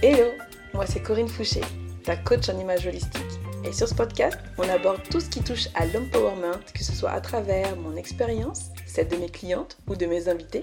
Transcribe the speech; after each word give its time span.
Hello, 0.00 0.30
moi 0.74 0.86
c'est 0.86 1.02
Corinne 1.02 1.26
Fouché, 1.28 1.60
ta 2.04 2.16
coach 2.16 2.48
en 2.48 2.56
image 2.56 2.86
holistique. 2.86 3.20
Et 3.64 3.72
sur 3.72 3.88
ce 3.88 3.94
podcast, 3.96 4.38
on 4.56 4.68
aborde 4.68 5.02
tout 5.10 5.18
ce 5.18 5.28
qui 5.28 5.42
touche 5.42 5.66
à 5.74 5.86
l'empowerment, 5.86 6.60
que 6.72 6.84
ce 6.84 6.92
soit 6.92 7.10
à 7.10 7.20
travers 7.20 7.74
mon 7.74 7.96
expérience, 7.96 8.66
celle 8.86 9.08
de 9.08 9.16
mes 9.16 9.28
clientes 9.28 9.76
ou 9.88 9.96
de 9.96 10.06
mes 10.06 10.28
invités. 10.28 10.60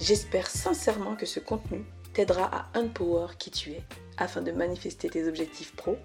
J'espère 0.00 0.48
sincèrement 0.48 1.14
que 1.14 1.24
ce 1.24 1.38
contenu 1.38 1.84
t'aidera 2.14 2.50
à 2.52 2.76
empower 2.76 3.36
qui 3.38 3.52
tu 3.52 3.70
es 3.70 3.82
afin 4.16 4.42
de 4.42 4.50
manifester 4.50 5.08
tes 5.08 5.28
objectifs 5.28 5.76
pro 5.76 5.96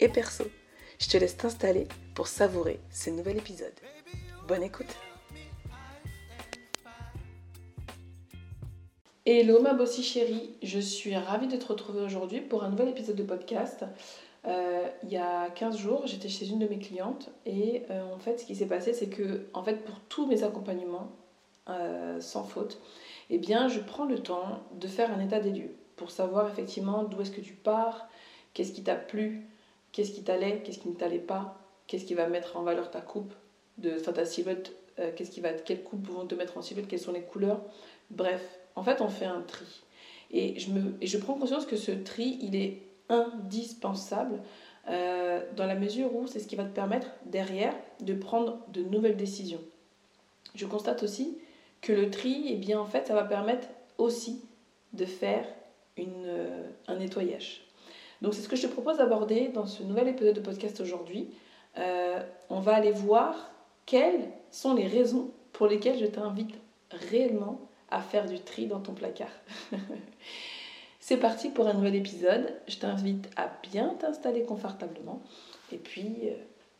et 0.00 0.08
perso. 0.08 0.44
Je 0.98 1.08
te 1.08 1.18
laisse 1.18 1.36
t'installer 1.36 1.86
pour 2.14 2.26
savourer 2.26 2.80
ce 2.90 3.10
nouvel 3.10 3.36
épisode. 3.36 3.74
Bonne 4.48 4.62
écoute 4.62 4.96
Hello 9.26 9.62
ma 9.62 9.72
bossie 9.72 10.02
chérie, 10.02 10.50
je 10.62 10.78
suis 10.78 11.16
ravie 11.16 11.46
de 11.46 11.56
te 11.56 11.64
retrouver 11.64 12.02
aujourd'hui 12.02 12.42
pour 12.42 12.62
un 12.62 12.68
nouvel 12.68 12.90
épisode 12.90 13.16
de 13.16 13.22
podcast. 13.22 13.86
Euh, 14.46 14.86
il 15.02 15.08
y 15.08 15.16
a 15.16 15.48
15 15.48 15.78
jours, 15.78 16.06
j'étais 16.06 16.28
chez 16.28 16.46
une 16.46 16.58
de 16.58 16.66
mes 16.66 16.78
clientes 16.78 17.30
et 17.46 17.84
euh, 17.88 18.02
en 18.14 18.18
fait 18.18 18.36
ce 18.36 18.44
qui 18.44 18.54
s'est 18.54 18.66
passé 18.66 18.92
c'est 18.92 19.08
que 19.08 19.46
en 19.54 19.62
fait 19.62 19.82
pour 19.82 19.98
tous 20.10 20.26
mes 20.26 20.44
accompagnements 20.44 21.10
euh, 21.70 22.20
sans 22.20 22.44
faute, 22.44 22.78
eh 23.30 23.38
bien 23.38 23.68
je 23.68 23.80
prends 23.80 24.04
le 24.04 24.18
temps 24.18 24.62
de 24.78 24.86
faire 24.86 25.10
un 25.10 25.20
état 25.20 25.40
des 25.40 25.52
lieux 25.52 25.74
pour 25.96 26.10
savoir 26.10 26.46
effectivement 26.46 27.02
d'où 27.04 27.22
est-ce 27.22 27.30
que 27.30 27.40
tu 27.40 27.54
pars, 27.54 28.06
qu'est-ce 28.52 28.72
qui 28.72 28.82
t'a 28.82 28.94
plu, 28.94 29.48
qu'est-ce 29.92 30.12
qui 30.12 30.22
t'allait, 30.22 30.60
qu'est-ce 30.62 30.80
qui 30.80 30.90
ne 30.90 30.96
t'allait 30.96 31.18
pas, 31.18 31.56
qu'est-ce 31.86 32.04
qui 32.04 32.12
va 32.12 32.26
mettre 32.26 32.58
en 32.58 32.62
valeur 32.62 32.90
ta 32.90 33.00
coupe, 33.00 33.32
de, 33.78 33.96
enfin 33.98 34.12
ta 34.12 34.26
silhouette, 34.26 34.74
qu'est-ce 35.16 35.30
qui 35.30 35.40
va, 35.40 35.54
quelles 35.54 35.82
coupes 35.82 36.06
vont 36.08 36.26
te 36.26 36.34
mettre 36.34 36.58
en 36.58 36.62
silhouette, 36.62 36.88
quelles 36.88 37.00
sont 37.00 37.12
les 37.12 37.22
couleurs, 37.22 37.62
bref 38.10 38.60
en 38.76 38.82
fait, 38.82 39.00
on 39.00 39.08
fait 39.08 39.24
un 39.24 39.40
tri. 39.42 39.66
Et 40.30 40.58
je, 40.58 41.18
prends 41.18 41.34
conscience 41.34 41.66
que 41.66 41.76
ce 41.76 41.92
tri, 41.92 42.38
il 42.40 42.56
est 42.56 42.82
indispensable 43.08 44.40
euh, 44.88 45.40
dans 45.56 45.66
la 45.66 45.76
mesure 45.76 46.14
où 46.14 46.26
c'est 46.26 46.40
ce 46.40 46.48
qui 46.48 46.56
va 46.56 46.64
te 46.64 46.74
permettre 46.74 47.08
derrière 47.26 47.74
de 48.00 48.14
prendre 48.14 48.58
de 48.72 48.82
nouvelles 48.82 49.16
décisions. 49.16 49.60
Je 50.54 50.66
constate 50.66 51.02
aussi 51.02 51.38
que 51.80 51.92
le 51.92 52.10
tri, 52.10 52.46
eh 52.48 52.56
bien, 52.56 52.80
en 52.80 52.86
fait, 52.86 53.06
ça 53.06 53.14
va 53.14 53.24
permettre 53.24 53.68
aussi 53.98 54.42
de 54.92 55.04
faire 55.04 55.46
euh, 55.98 56.68
un 56.88 56.96
nettoyage. 56.96 57.62
Donc 58.22 58.34
c'est 58.34 58.40
ce 58.40 58.48
que 58.48 58.56
je 58.56 58.62
te 58.66 58.72
propose 58.72 58.98
d'aborder 58.98 59.48
dans 59.48 59.66
ce 59.66 59.82
nouvel 59.82 60.08
épisode 60.08 60.34
de 60.34 60.40
podcast 60.40 60.80
aujourd'hui. 60.80 61.28
Euh, 61.78 62.20
on 62.50 62.60
va 62.60 62.74
aller 62.74 62.90
voir 62.90 63.52
quelles 63.86 64.30
sont 64.50 64.74
les 64.74 64.86
raisons 64.86 65.30
pour 65.52 65.66
lesquelles 65.66 65.98
je 65.98 66.06
t'invite 66.06 66.54
réellement 66.90 67.60
à 67.90 68.00
faire 68.02 68.26
du 68.26 68.40
tri 68.40 68.66
dans 68.66 68.80
ton 68.80 68.92
placard. 68.92 69.32
C'est 71.00 71.18
parti 71.18 71.50
pour 71.50 71.68
un 71.68 71.74
nouvel 71.74 71.96
épisode. 71.96 72.54
Je 72.66 72.76
t'invite 72.76 73.28
à 73.36 73.50
bien 73.70 73.94
t'installer 74.00 74.44
confortablement. 74.44 75.22
Et 75.70 75.76
puis, 75.76 76.16
euh, 76.24 76.34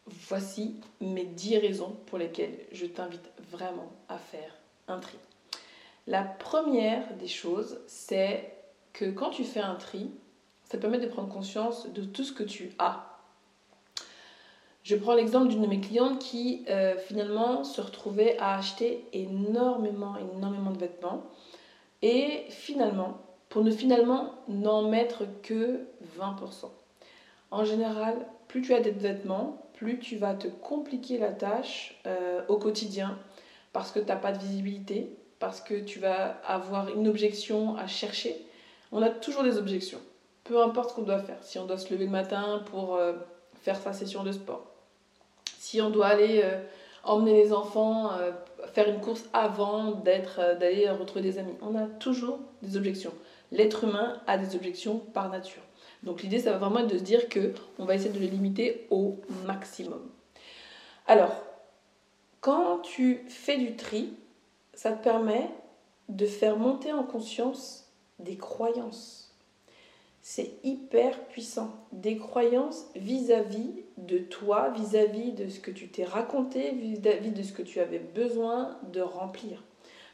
voici 0.07 0.81
mes 1.01 1.25
10 1.25 1.59
raisons 1.59 1.97
pour 2.07 2.19
lesquelles 2.19 2.59
je 2.73 2.87
t'invite 2.87 3.31
vraiment 3.51 3.93
à 4.09 4.17
faire 4.17 4.57
un 4.89 4.99
tri. 4.99 5.19
La 6.07 6.23
première 6.23 7.15
des 7.17 7.29
choses, 7.29 7.81
c'est 7.87 8.53
que 8.93 9.07
quand 9.07 9.31
tu 9.31 9.45
fais 9.45 9.61
un 9.61 9.75
tri, 9.75 10.11
ça 10.71 10.79
permet 10.79 10.99
de 10.99 11.07
prendre 11.07 11.29
conscience 11.29 11.93
de 11.93 12.03
tout 12.03 12.25
ce 12.25 12.33
que 12.33 12.45
tu 12.45 12.73
as 12.79 13.14
je 14.85 14.97
prends 14.97 15.15
l'exemple 15.15 15.49
d'une 15.49 15.63
de 15.63 15.67
mes 15.67 15.81
clientes 15.81 16.19
qui 16.19 16.63
euh, 16.69 16.97
finalement 16.99 17.65
se 17.65 17.81
retrouvait 17.81 18.37
à 18.39 18.55
acheter 18.57 19.03
énormément, 19.15 20.15
énormément 20.17 20.71
de 20.71 20.79
vêtements. 20.79 21.25
Et 22.03 22.45
finalement, 22.51 23.17
pour 23.49 23.65
ne 23.65 23.71
finalement 23.71 24.35
n'en 24.47 24.83
mettre 24.83 25.25
que 25.43 25.87
20%. 26.19 26.69
En 27.51 27.65
général, 27.65 28.15
plus 28.47 28.61
tu 28.61 28.75
as 28.75 28.81
de 28.81 28.91
vêtements, 28.91 29.71
plus 29.73 29.99
tu 29.99 30.17
vas 30.17 30.35
te 30.35 30.49
compliquer 30.49 31.17
la 31.17 31.33
tâche 31.33 31.99
euh, 32.07 32.43
au 32.49 32.59
quotidien 32.59 33.19
parce 33.73 33.91
que 33.91 34.01
tu 34.01 34.07
n'as 34.07 34.17
pas 34.17 34.33
de 34.33 34.39
visibilité, 34.39 35.17
parce 35.39 35.63
que 35.63 35.81
tu 35.81 35.99
vas 35.99 36.37
avoir 36.47 36.91
une 36.91 37.09
objection 37.09 37.77
à 37.77 37.87
chercher. 37.87 38.37
On 38.93 39.01
a 39.01 39.09
toujours 39.09 39.45
des 39.45 39.57
objections, 39.57 40.01
peu 40.45 40.63
importe 40.63 40.91
ce 40.91 40.95
qu'on 40.97 41.03
doit 41.03 41.21
faire. 41.21 41.43
Si 41.43 41.59
on 41.59 41.65
doit 41.65 41.79
se 41.79 41.93
lever 41.93 42.05
le 42.05 42.11
matin 42.11 42.63
pour 42.71 42.97
euh, 42.97 43.15
faire 43.63 43.81
sa 43.81 43.95
session 43.95 44.25
de 44.25 44.31
sport, 44.31 44.74
on 45.81 45.91
doit 45.91 46.07
aller 46.07 46.41
euh, 46.43 46.59
emmener 47.03 47.33
les 47.33 47.53
enfants, 47.53 48.13
euh, 48.13 48.33
faire 48.73 48.89
une 48.89 49.01
course 49.01 49.25
avant 49.33 49.93
d'être, 49.93 50.41
euh, 50.41 50.55
d'aller 50.55 50.89
retrouver 50.91 51.23
des 51.23 51.39
amis. 51.39 51.55
On 51.63 51.75
a 51.77 51.87
toujours 51.87 52.39
des 52.63 52.77
objections. 52.77 53.13
L'être 53.53 53.85
humain 53.85 54.21
a 54.27 54.39
des 54.39 54.57
objections 54.57 54.99
par 54.99 55.29
nature. 55.29 55.63
Donc 56.03 56.23
l'idée, 56.23 56.39
ça 56.39 56.53
va 56.53 56.59
vraiment 56.59 56.81
être 56.81 56.93
de 56.93 56.99
se 56.99 57.03
dire 57.03 57.29
que 57.29 57.53
on 57.79 57.85
va 57.85 57.95
essayer 57.95 58.11
de 58.13 58.19
les 58.19 58.27
limiter 58.27 58.87
au 58.91 59.21
maximum. 59.47 60.01
Alors, 61.07 61.35
quand 62.41 62.79
tu 62.81 63.25
fais 63.29 63.59
du 63.59 63.77
tri, 63.77 64.13
ça 64.75 64.93
te 64.93 65.03
permet 65.03 65.49
de 66.09 66.27
faire 66.27 66.57
monter 66.57 66.93
en 66.93 67.05
conscience 67.05 67.91
des 68.19 68.37
croyances 68.37 69.24
c'est 70.27 70.53
hyper 70.65 71.21
puissant. 71.25 71.69
Des 71.93 72.17
croyances 72.17 72.87
vis-à-vis 72.97 73.69
de 73.99 74.17
toi, 74.17 74.71
vis-à-vis 74.71 75.33
de 75.33 75.51
ce 75.51 75.61
que 75.61 75.71
tu 75.71 75.89
t'es 75.89 76.05
raconté, 76.05 76.71
vis-à-vis 76.71 77.31
de 77.31 77.43
ce 77.43 77.53
que 77.53 77.61
tu 77.61 77.79
avais 77.79 77.99
besoin 77.99 78.79
de 78.91 79.03
remplir. 79.03 79.63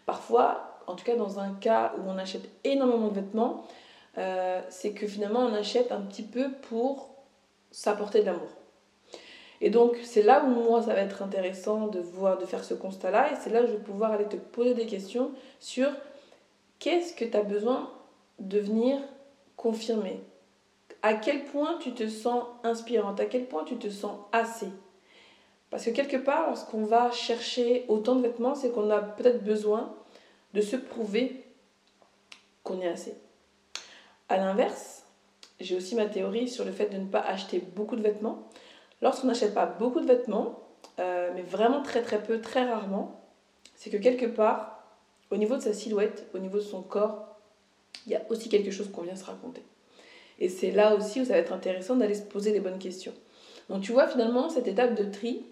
Parfois, 0.06 0.80
en 0.88 0.96
tout 0.96 1.04
cas 1.04 1.14
dans 1.14 1.38
un 1.38 1.54
cas 1.54 1.94
où 1.96 2.10
on 2.10 2.18
achète 2.18 2.50
énormément 2.64 3.06
de 3.06 3.20
vêtements, 3.20 3.64
euh, 4.18 4.60
c'est 4.68 4.90
que 4.90 5.06
finalement 5.06 5.42
on 5.42 5.54
achète 5.54 5.92
un 5.92 6.00
petit 6.00 6.24
peu 6.24 6.50
pour 6.68 7.10
s'apporter 7.70 8.22
de 8.22 8.26
l'amour. 8.26 8.50
Et 9.60 9.70
donc 9.70 9.96
c'est 10.02 10.24
là 10.24 10.44
où 10.44 10.48
moi 10.48 10.82
ça 10.82 10.92
va 10.92 11.02
être 11.02 11.22
intéressant 11.22 11.86
de 11.86 12.00
voir, 12.00 12.36
de 12.36 12.46
faire 12.46 12.64
ce 12.64 12.74
constat-là, 12.74 13.30
et 13.30 13.36
c'est 13.36 13.50
là 13.50 13.62
où 13.62 13.66
je 13.68 13.72
vais 13.74 13.78
pouvoir 13.78 14.10
aller 14.10 14.26
te 14.26 14.34
poser 14.34 14.74
des 14.74 14.86
questions 14.86 15.30
sur 15.60 15.88
qu'est-ce 16.80 17.14
que 17.14 17.24
tu 17.24 17.36
as 17.36 17.44
besoin 17.44 17.88
de 18.40 18.58
venir 18.58 18.98
confirmer. 19.60 20.22
À 21.02 21.12
quel 21.12 21.44
point 21.44 21.76
tu 21.80 21.92
te 21.92 22.08
sens 22.08 22.44
inspirante, 22.64 23.20
à 23.20 23.26
quel 23.26 23.44
point 23.44 23.64
tu 23.64 23.76
te 23.76 23.90
sens 23.90 24.18
assez? 24.32 24.68
Parce 25.68 25.84
que 25.84 25.90
quelque 25.90 26.16
part, 26.16 26.48
lorsqu'on 26.48 26.84
va 26.84 27.10
chercher 27.10 27.84
autant 27.88 28.16
de 28.16 28.22
vêtements, 28.22 28.54
c'est 28.54 28.70
qu'on 28.70 28.88
a 28.88 29.02
peut-être 29.02 29.44
besoin 29.44 29.94
de 30.54 30.62
se 30.62 30.76
prouver 30.76 31.44
qu'on 32.64 32.80
est 32.80 32.88
assez. 32.88 33.14
A 34.30 34.38
l'inverse, 34.38 35.04
j'ai 35.60 35.76
aussi 35.76 35.94
ma 35.94 36.06
théorie 36.06 36.48
sur 36.48 36.64
le 36.64 36.72
fait 36.72 36.88
de 36.88 36.96
ne 36.96 37.06
pas 37.06 37.20
acheter 37.20 37.58
beaucoup 37.58 37.96
de 37.96 38.02
vêtements. 38.02 38.48
Lorsqu'on 39.02 39.26
n'achète 39.26 39.52
pas 39.52 39.66
beaucoup 39.66 40.00
de 40.00 40.06
vêtements, 40.06 40.58
euh, 41.00 41.32
mais 41.34 41.42
vraiment 41.42 41.82
très 41.82 42.00
très 42.00 42.22
peu, 42.22 42.40
très 42.40 42.64
rarement, 42.64 43.20
c'est 43.76 43.90
que 43.90 43.98
quelque 43.98 44.26
part, 44.26 44.84
au 45.30 45.36
niveau 45.36 45.56
de 45.56 45.62
sa 45.62 45.74
silhouette, 45.74 46.30
au 46.32 46.38
niveau 46.38 46.56
de 46.56 46.64
son 46.64 46.80
corps, 46.80 47.29
il 48.06 48.12
y 48.12 48.14
a 48.14 48.22
aussi 48.28 48.48
quelque 48.48 48.70
chose 48.70 48.90
qu'on 48.90 49.02
vient 49.02 49.16
se 49.16 49.24
raconter. 49.24 49.62
Et 50.38 50.48
c'est 50.48 50.70
là 50.70 50.94
aussi 50.94 51.20
où 51.20 51.24
ça 51.24 51.34
va 51.34 51.38
être 51.38 51.52
intéressant 51.52 51.96
d'aller 51.96 52.14
se 52.14 52.22
poser 52.22 52.52
les 52.52 52.60
bonnes 52.60 52.78
questions. 52.78 53.12
Donc 53.68 53.82
tu 53.82 53.92
vois 53.92 54.08
finalement 54.08 54.48
cette 54.48 54.66
étape 54.66 54.94
de 54.94 55.04
tri, 55.04 55.44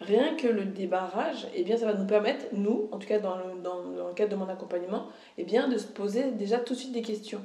rien 0.00 0.36
que 0.36 0.46
le 0.46 0.64
débarrage, 0.64 1.48
eh 1.54 1.64
bien 1.64 1.76
ça 1.76 1.86
va 1.86 1.94
nous 1.94 2.06
permettre, 2.06 2.44
nous, 2.52 2.88
en 2.92 2.98
tout 2.98 3.08
cas 3.08 3.18
dans 3.18 3.36
le, 3.36 3.60
dans, 3.62 3.82
le 4.08 4.14
cadre 4.14 4.30
de 4.30 4.36
mon 4.36 4.48
accompagnement, 4.48 5.06
eh 5.38 5.44
bien 5.44 5.68
de 5.68 5.78
se 5.78 5.86
poser 5.86 6.30
déjà 6.32 6.58
tout 6.58 6.74
de 6.74 6.78
suite 6.78 6.92
des 6.92 7.02
questions. 7.02 7.40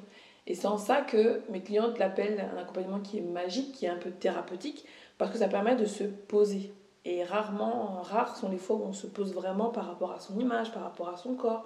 Et 0.46 0.56
c'est 0.56 0.68
en 0.68 0.78
ça 0.78 1.02
que 1.02 1.42
mes 1.50 1.62
clientes 1.62 2.00
l'appellent 2.00 2.50
un 2.54 2.58
accompagnement 2.58 3.00
qui 3.00 3.18
est 3.18 3.22
magique, 3.22 3.74
qui 3.74 3.86
est 3.86 3.90
un 3.90 3.98
peu 3.98 4.12
thérapeutique, 4.12 4.86
parce 5.18 5.32
que 5.32 5.38
ça 5.38 5.48
permet 5.48 5.76
de 5.76 5.86
se 5.86 6.04
poser. 6.04 6.72
Et 7.06 7.24
rarement, 7.24 8.02
rares 8.02 8.36
sont 8.38 8.50
les 8.50 8.58
fois 8.58 8.76
où 8.78 8.84
on 8.84 8.94
se 8.94 9.08
pose 9.08 9.34
vraiment 9.34 9.70
par 9.70 9.88
rapport 9.88 10.12
à 10.12 10.20
son 10.20 10.40
image, 10.40 10.72
par 10.72 10.84
rapport 10.84 11.10
à 11.10 11.18
son 11.18 11.36
corps, 11.36 11.66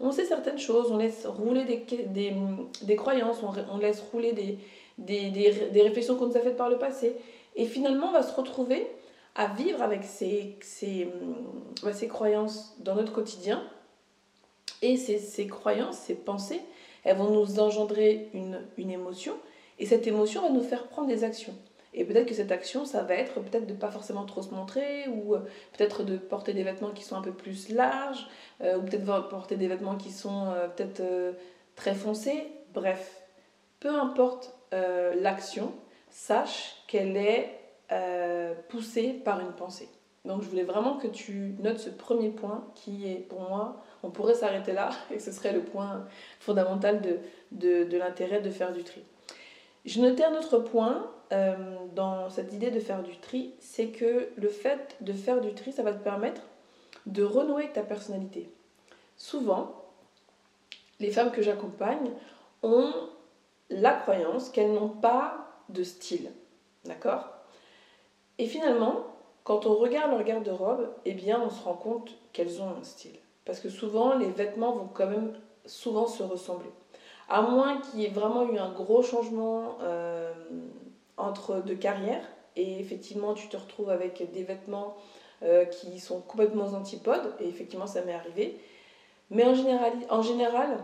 on 0.00 0.12
sait 0.12 0.24
certaines 0.24 0.58
choses, 0.58 0.90
on 0.90 0.96
laisse 0.96 1.26
rouler 1.26 1.64
des, 1.64 2.96
croyances, 2.96 3.38
on, 3.42 3.78
laisse 3.78 4.02
rouler 4.12 4.32
des, 4.98 5.82
réflexions 5.82 6.16
qu'on 6.16 6.26
nous 6.26 6.36
a 6.36 6.40
faites 6.40 6.56
par 6.56 6.70
le 6.70 6.78
passé. 6.78 7.16
Et 7.54 7.66
finalement, 7.66 8.08
on 8.08 8.12
va 8.12 8.22
se 8.22 8.34
retrouver 8.34 8.86
à 9.34 9.46
vivre 9.46 9.82
avec 9.82 10.04
ces, 10.04 10.56
ces, 10.60 11.08
bah, 11.82 11.92
ces 11.92 12.08
croyances 12.08 12.74
dans 12.80 12.94
notre 12.94 13.12
quotidien. 13.12 13.62
Et 14.80 14.96
ces, 14.96 15.18
ces, 15.18 15.46
croyances, 15.46 15.98
ces 15.98 16.14
pensées, 16.14 16.60
elles 17.04 17.16
vont 17.16 17.30
nous 17.30 17.60
engendrer 17.60 18.28
une, 18.34 18.60
une 18.76 18.90
émotion. 18.90 19.34
Et 19.78 19.86
cette 19.86 20.06
émotion 20.06 20.42
va 20.42 20.50
nous 20.50 20.62
faire 20.62 20.88
prendre 20.88 21.08
des 21.08 21.24
actions. 21.24 21.54
Et 21.94 22.04
peut-être 22.04 22.26
que 22.26 22.34
cette 22.34 22.52
action, 22.52 22.84
ça 22.84 23.02
va 23.02 23.14
être 23.14 23.34
peut-être 23.40 23.66
de 23.66 23.74
pas 23.74 23.90
forcément 23.90 24.24
trop 24.24 24.42
se 24.42 24.50
montrer, 24.50 25.08
ou 25.08 25.34
euh, 25.34 25.40
peut-être 25.76 26.04
de 26.04 26.16
porter 26.16 26.54
des 26.54 26.62
vêtements 26.62 26.92
qui 26.92 27.04
sont 27.04 27.16
un 27.16 27.22
peu 27.22 27.32
plus 27.32 27.68
larges, 27.68 28.26
euh, 28.62 28.78
ou 28.78 28.82
peut-être 28.82 29.28
porter 29.28 29.56
des 29.56 29.68
vêtements 29.68 29.96
qui 29.96 30.10
sont 30.10 30.46
euh, 30.48 30.68
peut-être 30.68 31.02
très 31.76 31.94
foncés. 31.94 32.46
Bref, 32.72 33.22
peu 33.80 33.90
importe 33.90 34.54
l'action, 35.20 35.74
sache 36.08 36.82
qu'elle 36.86 37.14
est 37.16 37.58
poussée 38.70 39.12
par 39.12 39.40
une 39.40 39.52
pensée. 39.52 39.88
Donc 40.24 40.42
je 40.42 40.48
voulais 40.48 40.62
vraiment 40.62 40.96
que 40.96 41.08
tu 41.08 41.54
notes 41.58 41.78
ce 41.78 41.90
premier 41.90 42.30
point 42.30 42.64
qui 42.74 43.10
est 43.10 43.16
pour 43.16 43.40
moi, 43.40 43.82
on 44.02 44.10
pourrait 44.10 44.34
s'arrêter 44.34 44.72
là 44.72 44.90
et 45.14 45.18
ce 45.18 45.30
serait 45.30 45.52
le 45.52 45.60
point 45.60 46.06
fondamental 46.40 47.02
de, 47.02 47.18
de, 47.50 47.84
de 47.84 47.98
l'intérêt 47.98 48.40
de 48.40 48.50
faire 48.50 48.72
du 48.72 48.82
tri. 48.82 49.02
Je 49.84 50.00
notais 50.00 50.24
un 50.24 50.34
autre 50.38 50.58
point 50.58 51.10
euh, 51.32 51.54
dans 51.94 52.28
cette 52.28 52.52
idée 52.52 52.70
de 52.70 52.80
faire 52.80 53.02
du 53.02 53.16
tri, 53.16 53.52
c'est 53.58 53.88
que 53.88 54.28
le 54.36 54.48
fait 54.48 54.96
de 55.00 55.12
faire 55.12 55.40
du 55.40 55.54
tri, 55.54 55.72
ça 55.72 55.82
va 55.82 55.92
te 55.92 56.02
permettre 56.02 56.42
de 57.06 57.22
renouer 57.22 57.70
ta 57.72 57.82
personnalité. 57.82 58.50
Souvent, 59.16 59.74
les 61.00 61.10
femmes 61.10 61.32
que 61.32 61.42
j'accompagne 61.42 62.10
ont 62.62 62.92
la 63.70 63.92
croyance 63.92 64.50
qu'elles 64.50 64.72
n'ont 64.72 64.88
pas 64.88 65.48
de 65.68 65.82
style. 65.82 66.30
D'accord? 66.84 67.28
Et 68.38 68.46
finalement, 68.46 69.06
quand 69.44 69.66
on 69.66 69.74
regarde 69.74 70.10
leur 70.10 70.22
garde-robe, 70.24 70.90
eh 71.04 71.14
bien, 71.14 71.40
on 71.44 71.50
se 71.50 71.62
rend 71.62 71.74
compte 71.74 72.16
qu'elles 72.32 72.60
ont 72.60 72.70
un 72.78 72.84
style. 72.84 73.18
Parce 73.44 73.60
que 73.60 73.68
souvent, 73.68 74.16
les 74.16 74.30
vêtements 74.30 74.72
vont 74.72 74.88
quand 74.92 75.06
même 75.06 75.32
souvent 75.66 76.06
se 76.06 76.22
ressembler. 76.22 76.70
À 77.28 77.42
moins 77.42 77.80
qu'il 77.80 78.00
y 78.00 78.04
ait 78.04 78.10
vraiment 78.10 78.48
eu 78.48 78.58
un 78.58 78.70
gros 78.70 79.02
changement 79.02 79.78
euh, 79.80 80.32
entre 81.22 81.62
deux 81.62 81.74
carrières, 81.74 82.24
et 82.56 82.80
effectivement, 82.80 83.34
tu 83.34 83.48
te 83.48 83.56
retrouves 83.56 83.90
avec 83.90 84.30
des 84.32 84.42
vêtements 84.42 84.96
euh, 85.42 85.64
qui 85.64 85.98
sont 85.98 86.20
complètement 86.20 86.66
antipodes, 86.74 87.34
et 87.40 87.48
effectivement, 87.48 87.86
ça 87.86 88.02
m'est 88.02 88.14
arrivé. 88.14 88.56
Mais 89.30 89.44
en 89.44 89.54
général, 89.54 89.92
en 90.10 90.22
général, 90.22 90.78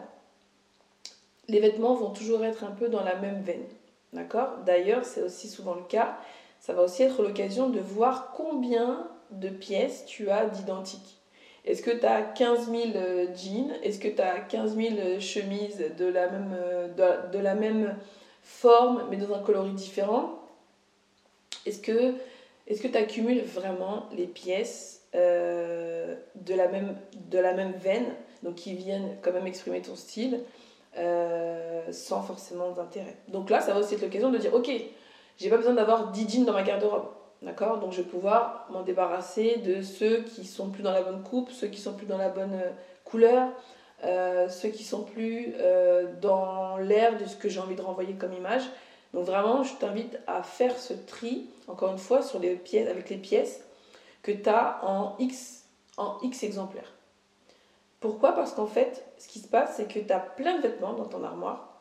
les 1.48 1.60
vêtements 1.60 1.94
vont 1.94 2.10
toujours 2.10 2.44
être 2.44 2.64
un 2.64 2.70
peu 2.70 2.88
dans 2.88 3.02
la 3.02 3.16
même 3.16 3.42
veine. 3.42 3.64
D'accord? 4.12 4.58
D'ailleurs, 4.64 5.04
c'est 5.04 5.22
aussi 5.22 5.48
souvent 5.48 5.74
le 5.74 5.82
cas. 5.82 6.16
Ça 6.60 6.72
va 6.72 6.82
aussi 6.82 7.02
être 7.02 7.22
l'occasion 7.22 7.68
de 7.68 7.80
voir 7.80 8.32
combien 8.32 9.06
de 9.30 9.48
pièces 9.48 10.04
tu 10.06 10.30
as 10.30 10.46
d'identiques. 10.46 11.18
Est-ce 11.64 11.82
que 11.82 11.90
tu 11.90 12.06
as 12.06 12.22
15 12.22 12.70
000 12.70 12.82
jeans? 13.34 13.72
Est-ce 13.82 13.98
que 13.98 14.08
tu 14.08 14.22
as 14.22 14.40
15 14.40 14.76
000 14.76 15.20
chemises 15.20 15.84
de 15.98 16.06
la 16.06 16.28
même, 16.30 16.56
euh, 16.58 17.28
de, 17.30 17.38
la 17.38 17.54
même 17.54 17.94
forme 18.48 19.04
mais 19.10 19.16
dans 19.16 19.34
un 19.34 19.40
coloris 19.40 19.72
différent 19.72 20.40
Est-ce 21.66 21.80
que 21.80 22.14
est-ce 22.66 22.82
que 22.82 22.88
tu 22.88 22.98
accumules 22.98 23.40
vraiment 23.40 24.06
les 24.14 24.26
pièces 24.26 25.06
euh, 25.14 26.14
de, 26.34 26.54
la 26.54 26.68
même, 26.68 27.72
veine, 27.72 28.04
donc 28.42 28.56
qui 28.56 28.74
viennent 28.74 29.16
quand 29.22 29.32
même 29.32 29.46
exprimer 29.46 29.80
ton 29.80 29.96
style 29.96 30.40
euh, 30.98 31.90
sans 31.90 32.20
forcément 32.20 32.72
d'intérêt? 32.72 33.16
Donc 33.28 33.48
là, 33.48 33.62
ça 33.62 33.72
va 33.72 33.80
aussi 33.80 33.94
être 33.94 34.02
l'occasion 34.02 34.30
de 34.30 34.36
dire, 34.36 34.52
ok, 34.52 34.70
j'ai 35.38 35.48
pas 35.48 35.56
besoin 35.56 35.72
d'avoir 35.72 36.10
10 36.10 36.28
jeans 36.28 36.44
dans 36.44 36.52
ma 36.52 36.62
garde-robe. 36.62 37.06
D'accord? 37.40 37.78
Donc 37.78 37.92
je 37.92 38.02
vais 38.02 38.08
pouvoir 38.08 38.66
m'en 38.70 38.82
débarrasser 38.82 39.56
de 39.64 39.80
ceux 39.80 40.18
qui 40.18 40.44
sont 40.44 40.68
plus 40.68 40.82
dans 40.82 40.92
la 40.92 41.02
bonne 41.02 41.22
coupe, 41.22 41.50
ceux 41.50 41.68
qui 41.68 41.80
sont 41.80 41.94
plus 41.94 42.06
dans 42.06 42.18
la 42.18 42.28
bonne 42.28 42.52
euh, 42.52 42.70
couleur, 43.04 43.48
euh, 44.04 44.48
ceux 44.48 44.68
qui 44.68 44.84
sont 44.84 45.02
plus 45.02 45.54
dans 46.20 46.76
l'air 46.78 47.18
de 47.18 47.26
ce 47.26 47.36
que 47.36 47.48
j'ai 47.48 47.60
envie 47.60 47.76
de 47.76 47.82
renvoyer 47.82 48.14
comme 48.14 48.32
image. 48.32 48.62
Donc 49.14 49.24
vraiment, 49.24 49.62
je 49.62 49.74
t'invite 49.74 50.18
à 50.26 50.42
faire 50.42 50.78
ce 50.78 50.92
tri, 50.92 51.46
encore 51.66 51.92
une 51.92 51.98
fois, 51.98 52.22
sur 52.22 52.38
les 52.38 52.54
pièces, 52.54 52.88
avec 52.88 53.08
les 53.08 53.16
pièces 53.16 53.64
que 54.22 54.32
tu 54.32 54.48
as 54.48 54.84
en 54.84 55.16
X, 55.18 55.64
en 55.96 56.18
X 56.22 56.42
exemplaires. 56.42 56.92
Pourquoi? 58.00 58.32
Parce 58.32 58.52
qu'en 58.52 58.66
fait, 58.66 59.04
ce 59.18 59.26
qui 59.28 59.40
se 59.40 59.48
passe, 59.48 59.76
c'est 59.76 59.86
que 59.86 59.98
tu 59.98 60.12
as 60.12 60.20
plein 60.20 60.56
de 60.56 60.62
vêtements 60.62 60.92
dans 60.92 61.06
ton 61.06 61.24
armoire, 61.24 61.80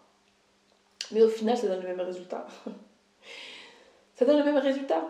mais 1.12 1.22
au 1.22 1.30
final, 1.30 1.58
ça 1.58 1.68
donne 1.68 1.82
le 1.82 1.88
même 1.88 2.02
résultat. 2.02 2.48
ça 4.16 4.26
donne 4.26 4.38
le 4.38 4.44
même 4.44 4.58
résultat. 4.58 5.04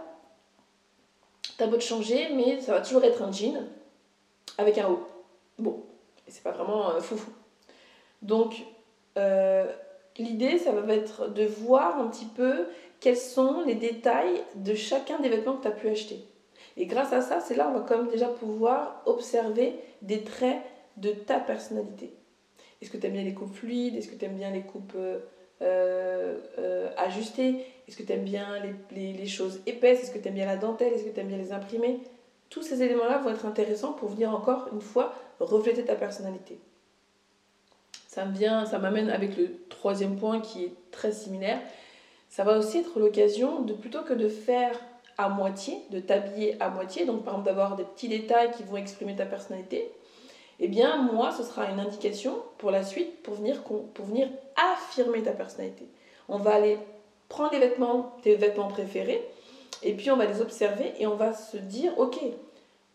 T'as 1.57 1.68
beau 1.68 1.77
te 1.77 1.83
changer, 1.83 2.33
mais 2.33 2.62
ça 2.62 2.74
va 2.74 2.81
toujours 2.81 3.03
être 3.03 3.21
un 3.21 3.31
jean 3.31 3.65
avec 4.57 4.77
un 4.77 4.89
haut. 4.89 5.07
Bon, 5.57 5.83
et 6.27 6.31
c'est 6.31 6.44
pas 6.44 6.51
vraiment 6.51 6.91
euh, 6.91 7.00
foufou. 7.00 7.31
Donc, 8.21 8.56
euh, 9.18 9.71
l'idée, 10.18 10.57
ça 10.57 10.71
va 10.71 10.94
être 10.94 11.27
de 11.27 11.45
voir 11.45 12.00
un 12.00 12.07
petit 12.07 12.25
peu 12.25 12.65
quels 13.00 13.18
sont 13.18 13.63
les 13.65 13.75
détails 13.75 14.41
de 14.56 14.74
chacun 14.74 15.19
des 15.19 15.29
vêtements 15.29 15.57
que 15.57 15.63
tu 15.63 15.68
as 15.68 15.71
pu 15.71 15.89
acheter. 15.89 16.19
Et 16.75 16.85
grâce 16.85 17.13
à 17.13 17.21
ça, 17.21 17.39
c'est 17.39 17.56
là 17.56 17.69
on 17.69 17.79
va 17.79 17.85
quand 17.88 17.97
même 17.97 18.12
déjà 18.12 18.27
pouvoir 18.27 19.01
observer 19.06 19.75
des 20.01 20.24
traits 20.24 20.62
de 20.97 21.12
ta 21.12 21.39
personnalité. 21.39 22.13
Est-ce 22.81 22.91
que 22.91 22.97
tu 22.97 23.07
aimes 23.07 23.13
bien 23.13 23.24
les 23.24 23.33
coupes 23.33 23.53
fluides? 23.53 23.95
Est-ce 23.95 24.07
que 24.07 24.15
tu 24.15 24.25
aimes 24.25 24.38
bien 24.38 24.51
les 24.51 24.62
coupes 24.62 24.94
euh, 24.95 25.19
euh, 25.62 26.89
ajustées? 26.97 27.65
Est-ce 27.88 27.97
que 27.97 28.03
tu 28.03 28.13
aimes 28.13 28.24
bien 28.24 28.62
les, 28.91 29.25
choses 29.25 29.62
épaisses? 29.65 30.03
Est-ce 30.03 30.12
que 30.12 30.19
tu 30.19 30.27
aimes 30.27 30.35
bien 30.35 30.45
la 30.45 30.57
dentelle? 30.57 30.94
Est-ce 30.94 31.03
que 31.03 31.09
tu 31.09 31.19
aimes 31.19 31.27
bien 31.27 31.38
les 31.38 31.51
imprimer 31.51 32.00
Tous 32.49 32.61
ces 32.61 32.81
éléments-là 32.81 33.17
vont 33.19 33.29
être 33.29 33.45
intéressants 33.45 33.94
pour 33.94 34.09
venir 34.09 34.33
encore 34.33 34.67
une 34.73 34.81
fois 34.81 35.13
refléter 35.39 35.83
ta 35.83 35.95
personnalité. 35.95 36.59
Ça 38.07 38.25
m'amène 38.79 39.11
avec 39.11 39.38
le 39.38 39.51
troisième 39.69 40.17
point 40.17 40.39
qui 40.39 40.63
est 40.63 40.73
très 40.91 41.11
similaire. 41.11 41.61
Ça 42.29 42.44
va 42.44 42.57
aussi 42.57 42.79
être 42.79 42.99
l'occasion 42.99 43.61
de 43.61 43.73
plutôt 43.73 44.01
que 44.01 44.13
de 44.13 44.27
faire 44.27 44.79
à 45.17 45.29
moitié, 45.29 45.77
de 45.91 45.99
t'habiller 45.99 46.59
à 46.59 46.69
moitié, 46.69 47.05
donc 47.05 47.23
par 47.23 47.35
exemple 47.35 47.47
d'avoir 47.47 47.75
des 47.75 47.83
petits 47.83 48.07
détails 48.07 48.51
qui 48.51 48.63
vont 48.63 48.77
exprimer 48.77 49.15
ta 49.15 49.25
personnalité, 49.25 49.91
eh 50.59 50.67
bien 50.67 50.97
moi 50.97 51.31
ce 51.31 51.43
sera 51.43 51.69
une 51.69 51.79
indication 51.79 52.35
pour 52.57 52.71
la 52.71 52.83
suite 52.83 53.21
pour 53.23 53.35
venir, 53.35 53.61
pour 53.63 54.05
venir 54.05 54.29
affirmer 54.55 55.21
ta 55.21 55.31
personnalité. 55.31 55.88
On 56.27 56.38
va 56.38 56.55
aller 56.55 56.77
prendre 57.29 57.51
les 57.51 57.59
vêtements, 57.59 58.15
tes 58.23 58.35
vêtements 58.35 58.67
préférés, 58.67 59.23
et 59.83 59.94
puis 59.94 60.12
on 60.12 60.18
va 60.18 60.25
les 60.25 60.41
observer 60.41 60.94
et 61.00 61.07
on 61.07 61.15
va 61.15 61.33
se 61.33 61.57
dire, 61.57 61.97
ok, 61.97 62.19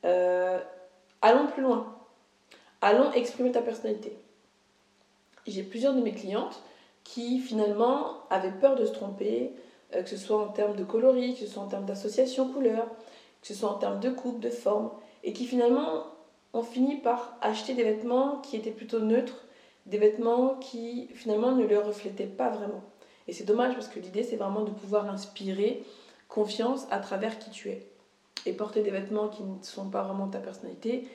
euh, 0.04 0.58
allons 1.20 1.46
plus 1.46 1.62
loin, 1.62 1.96
allons 2.80 3.12
exprimer 3.12 3.52
ta 3.52 3.62
personnalité. 3.62 4.16
J'ai 5.46 5.62
plusieurs 5.62 5.94
de 5.94 6.00
mes 6.00 6.12
clientes 6.12 6.62
qui 7.04 7.40
finalement 7.40 8.22
avaient 8.30 8.52
peur 8.52 8.76
de 8.76 8.86
se 8.86 8.92
tromper, 8.92 9.52
euh, 9.94 10.02
que 10.02 10.08
ce 10.08 10.16
soit 10.16 10.40
en 10.40 10.48
termes 10.48 10.76
de 10.76 10.84
coloris, 10.84 11.34
que 11.34 11.40
ce 11.40 11.46
soit 11.46 11.62
en 11.62 11.68
termes 11.68 11.86
d'association 11.86 12.52
couleur, 12.52 12.86
que 13.40 13.48
ce 13.48 13.54
soit 13.54 13.70
en 13.70 13.78
termes 13.78 14.00
de 14.00 14.10
coupe, 14.10 14.40
de 14.40 14.50
forme, 14.50 14.90
et 15.24 15.32
qui 15.32 15.46
finalement 15.46 16.04
ont 16.52 16.62
fini 16.62 16.96
par 16.96 17.36
acheter 17.40 17.74
des 17.74 17.84
vêtements 17.84 18.38
qui 18.38 18.56
étaient 18.56 18.70
plutôt 18.70 19.00
neutres, 19.00 19.44
des 19.86 19.98
vêtements 19.98 20.56
qui 20.56 21.08
finalement 21.14 21.52
ne 21.52 21.66
leur 21.66 21.86
reflétaient 21.86 22.26
pas 22.26 22.50
vraiment. 22.50 22.82
Et 23.26 23.32
c'est 23.32 23.44
dommage 23.44 23.74
parce 23.74 23.88
que 23.88 23.98
l'idée 23.98 24.22
c'est 24.22 24.36
vraiment 24.36 24.62
de 24.62 24.70
pouvoir 24.70 25.08
inspirer 25.08 25.84
confiance 26.32 26.86
à 26.90 26.98
travers 26.98 27.38
qui 27.38 27.50
tu 27.50 27.68
es. 27.68 27.86
Et 28.46 28.54
porter 28.54 28.82
des 28.82 28.90
vêtements 28.90 29.28
qui 29.28 29.42
ne 29.42 29.62
sont 29.62 29.90
pas 29.90 30.02
vraiment 30.02 30.28
ta 30.28 30.38
personnalité, 30.38 31.06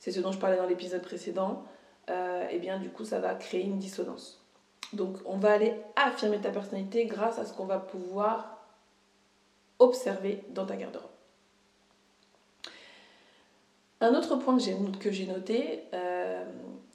c'est 0.00 0.10
ce 0.10 0.20
dont 0.20 0.32
je 0.32 0.38
parlais 0.38 0.56
dans 0.56 0.66
l'épisode 0.66 1.00
précédent, 1.00 1.64
et 2.08 2.10
euh, 2.10 2.48
eh 2.50 2.58
bien 2.58 2.78
du 2.78 2.90
coup 2.90 3.04
ça 3.04 3.20
va 3.20 3.34
créer 3.36 3.62
une 3.62 3.78
dissonance. 3.78 4.44
Donc 4.92 5.16
on 5.26 5.38
va 5.38 5.52
aller 5.52 5.74
affirmer 5.94 6.40
ta 6.40 6.50
personnalité 6.50 7.06
grâce 7.06 7.38
à 7.38 7.46
ce 7.46 7.52
qu'on 7.52 7.66
va 7.66 7.78
pouvoir 7.78 8.58
observer 9.78 10.42
dans 10.50 10.66
ta 10.66 10.76
garde-robe. 10.76 11.08
Un 14.00 14.14
autre 14.14 14.36
point 14.36 14.58
que 14.58 15.12
j'ai 15.12 15.26
noté, 15.26 15.84
euh, 15.94 16.44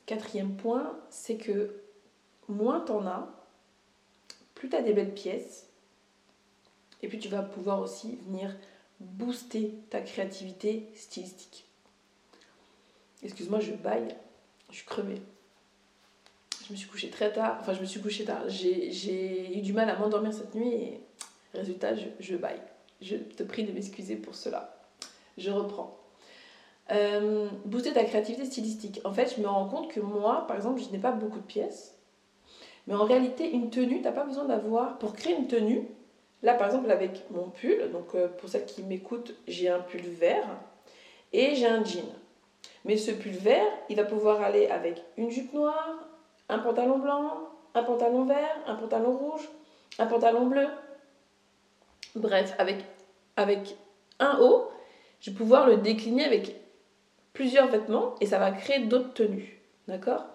quatrième 0.05 0.57
point, 0.57 0.99
c'est 1.09 1.37
que 1.37 1.81
moins 2.49 2.81
t'en 2.81 3.07
as, 3.07 3.27
plus 4.53 4.69
tu 4.69 4.75
as 4.75 4.81
des 4.81 4.93
belles 4.93 5.13
pièces, 5.13 5.68
et 7.01 7.07
puis 7.07 7.19
tu 7.19 7.27
vas 7.27 7.41
pouvoir 7.41 7.81
aussi 7.81 8.17
venir 8.27 8.55
booster 8.99 9.73
ta 9.89 10.01
créativité 10.01 10.89
stylistique. 10.95 11.65
Excuse-moi, 13.23 13.59
je 13.59 13.71
baille, 13.71 14.15
je 14.69 14.77
suis 14.77 14.85
crevée. 14.85 15.21
Je 16.65 16.73
me 16.73 16.77
suis 16.77 16.87
couchée 16.87 17.09
très 17.09 17.33
tard, 17.33 17.57
enfin 17.59 17.73
je 17.73 17.81
me 17.81 17.85
suis 17.85 18.01
couchée 18.01 18.25
tard, 18.25 18.43
j'ai 18.47 19.57
eu 19.57 19.61
du 19.61 19.73
mal 19.73 19.89
à 19.89 19.97
m'endormir 19.97 20.33
cette 20.33 20.53
nuit 20.53 20.73
et 20.73 21.01
résultat, 21.53 21.93
je, 22.19 22.35
baille. 22.35 22.61
Je 23.01 23.15
te 23.15 23.43
prie 23.43 23.63
de 23.63 23.71
m'excuser 23.71 24.15
pour 24.15 24.35
cela. 24.35 24.77
Je 25.37 25.49
reprends. 25.49 25.97
Euh, 26.91 27.49
booster 27.65 27.93
ta 27.93 28.03
créativité 28.03 28.45
stylistique. 28.45 28.99
En 29.03 29.13
fait, 29.13 29.33
je 29.35 29.41
me 29.41 29.47
rends 29.47 29.67
compte 29.67 29.91
que 29.91 29.99
moi, 29.99 30.45
par 30.47 30.57
exemple, 30.57 30.81
je 30.81 30.89
n'ai 30.89 30.97
pas 30.99 31.11
beaucoup 31.11 31.39
de 31.39 31.45
pièces. 31.45 31.95
Mais 32.87 32.95
en 32.95 33.05
réalité, 33.05 33.49
une 33.51 33.69
tenue, 33.69 33.97
tu 33.97 34.03
n'as 34.03 34.11
pas 34.11 34.25
besoin 34.25 34.45
d'avoir. 34.45 34.97
Pour 34.97 35.13
créer 35.13 35.35
une 35.35 35.47
tenue, 35.47 35.87
là 36.43 36.53
par 36.53 36.67
exemple, 36.67 36.91
avec 36.91 37.29
mon 37.31 37.49
pull, 37.49 37.91
donc 37.91 38.15
euh, 38.15 38.27
pour 38.27 38.49
celles 38.49 38.65
qui 38.65 38.83
m'écoutent, 38.83 39.33
j'ai 39.47 39.69
un 39.69 39.79
pull 39.79 40.01
vert 40.01 40.47
et 41.33 41.55
j'ai 41.55 41.67
un 41.67 41.83
jean. 41.83 42.05
Mais 42.85 42.97
ce 42.97 43.11
pull 43.11 43.31
vert, 43.31 43.71
il 43.89 43.97
va 43.97 44.03
pouvoir 44.03 44.41
aller 44.41 44.67
avec 44.67 45.03
une 45.17 45.29
jupe 45.29 45.53
noire, 45.53 46.07
un 46.47 46.59
pantalon 46.59 46.99
blanc, 46.99 47.49
un 47.73 47.83
pantalon 47.83 48.25
vert, 48.25 48.57
un 48.65 48.75
pantalon 48.75 49.15
rouge, 49.15 49.49
un 49.97 50.05
pantalon 50.05 50.47
bleu. 50.47 50.67
Bref, 52.15 52.53
avec, 52.57 52.77
avec 53.35 53.77
un 54.19 54.39
haut, 54.39 54.69
je 55.19 55.29
vais 55.29 55.37
pouvoir 55.37 55.67
le 55.67 55.77
décliner 55.77 56.25
avec 56.25 56.55
plusieurs 57.33 57.67
vêtements 57.67 58.15
et 58.21 58.25
ça 58.25 58.39
va 58.39 58.51
créer 58.51 58.79
d'autres 58.79 59.13
tenues. 59.13 59.61
D'accord? 59.87 60.25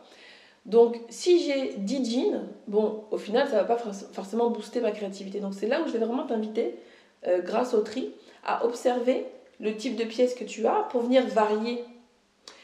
Donc, 0.67 0.99
si 1.11 1.45
j'ai 1.45 1.75
10 1.77 2.11
jeans, 2.11 2.49
bon, 2.69 3.05
au 3.11 3.19
final, 3.19 3.49
ça 3.49 3.63
va 3.63 3.65
pas 3.65 3.77
forcément 3.77 4.51
booster 4.51 4.81
ma 4.81 4.93
créativité. 4.93 5.41
Donc, 5.41 5.55
c'est 5.55 5.67
là 5.67 5.83
où 5.83 5.87
je 5.87 5.93
vais 5.93 5.99
vraiment 5.99 6.27
t'inviter, 6.27 6.77
euh, 7.27 7.43
grâce 7.43 7.75
au 7.75 7.81
tri, 7.83 8.13
à 8.45 8.65
observer 8.65 9.27
le 9.61 9.77
type 9.77 9.97
de 9.97 10.05
pièces 10.05 10.35
que 10.35 10.45
tu 10.45 10.67
as 10.67 10.87
pour 10.91 11.03
venir 11.03 11.27
varier. 11.27 11.85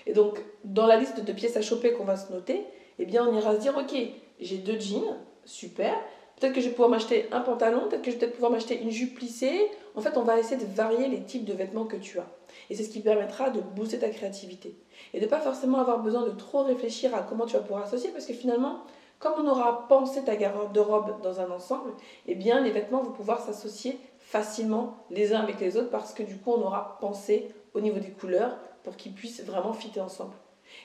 Et 0.06 0.12
donc, 0.12 0.42
dans 0.64 0.86
la 0.86 0.96
liste 0.96 1.24
de 1.24 1.32
pièces 1.32 1.56
à 1.56 1.62
choper 1.62 1.92
qu'on 1.92 2.04
va 2.04 2.16
se 2.16 2.32
noter, 2.32 2.62
eh 2.98 3.04
bien, 3.04 3.26
on 3.26 3.36
ira 3.36 3.54
se 3.54 3.60
dire, 3.60 3.76
ok, 3.76 3.94
j'ai 4.40 4.56
deux 4.56 4.78
jeans, 4.78 5.16
super. 5.44 5.94
Peut-être 6.38 6.54
que 6.54 6.60
je 6.60 6.66
vais 6.66 6.72
pouvoir 6.72 6.88
m'acheter 6.88 7.26
un 7.32 7.40
pantalon, 7.40 7.86
peut-être 7.88 8.02
que 8.02 8.10
je 8.10 8.16
vais 8.16 8.28
pouvoir 8.28 8.50
m'acheter 8.50 8.80
une 8.80 8.90
jupe 8.90 9.14
plissée. 9.14 9.68
En 9.94 10.00
fait, 10.00 10.16
on 10.16 10.22
va 10.22 10.38
essayer 10.38 10.56
de 10.56 10.70
varier 10.74 11.08
les 11.08 11.22
types 11.22 11.44
de 11.44 11.52
vêtements 11.52 11.84
que 11.84 11.96
tu 11.96 12.18
as. 12.18 12.26
Et 12.70 12.74
c'est 12.74 12.84
ce 12.84 12.90
qui 12.90 13.00
permettra 13.00 13.50
de 13.50 13.60
booster 13.60 13.98
ta 13.98 14.08
créativité. 14.08 14.78
Et 15.12 15.18
de 15.18 15.24
ne 15.24 15.30
pas 15.30 15.40
forcément 15.40 15.78
avoir 15.80 15.98
besoin 15.98 16.22
de 16.22 16.30
trop 16.30 16.62
réfléchir 16.62 17.14
à 17.14 17.22
comment 17.22 17.44
tu 17.44 17.54
vas 17.54 17.62
pouvoir 17.62 17.82
associer, 17.82 18.10
parce 18.10 18.26
que 18.26 18.32
finalement, 18.32 18.84
comme 19.18 19.34
on 19.44 19.50
aura 19.50 19.86
pensé 19.88 20.24
ta 20.24 20.36
garde-robe 20.36 21.20
dans 21.20 21.40
un 21.40 21.50
ensemble, 21.50 21.92
eh 22.26 22.34
bien, 22.34 22.60
les 22.60 22.70
vêtements 22.70 23.02
vont 23.02 23.12
pouvoir 23.12 23.40
s'associer 23.40 23.98
facilement 24.18 25.04
les 25.10 25.34
uns 25.34 25.40
avec 25.40 25.60
les 25.60 25.76
autres, 25.76 25.90
parce 25.90 26.14
que 26.14 26.22
du 26.22 26.38
coup, 26.38 26.52
on 26.52 26.62
aura 26.62 26.96
pensé 27.00 27.52
au 27.74 27.80
niveau 27.80 27.98
des 27.98 28.10
couleurs 28.10 28.56
pour 28.82 28.96
qu'ils 28.96 29.12
puissent 29.12 29.44
vraiment 29.44 29.72
fitter 29.72 30.00
ensemble. 30.00 30.34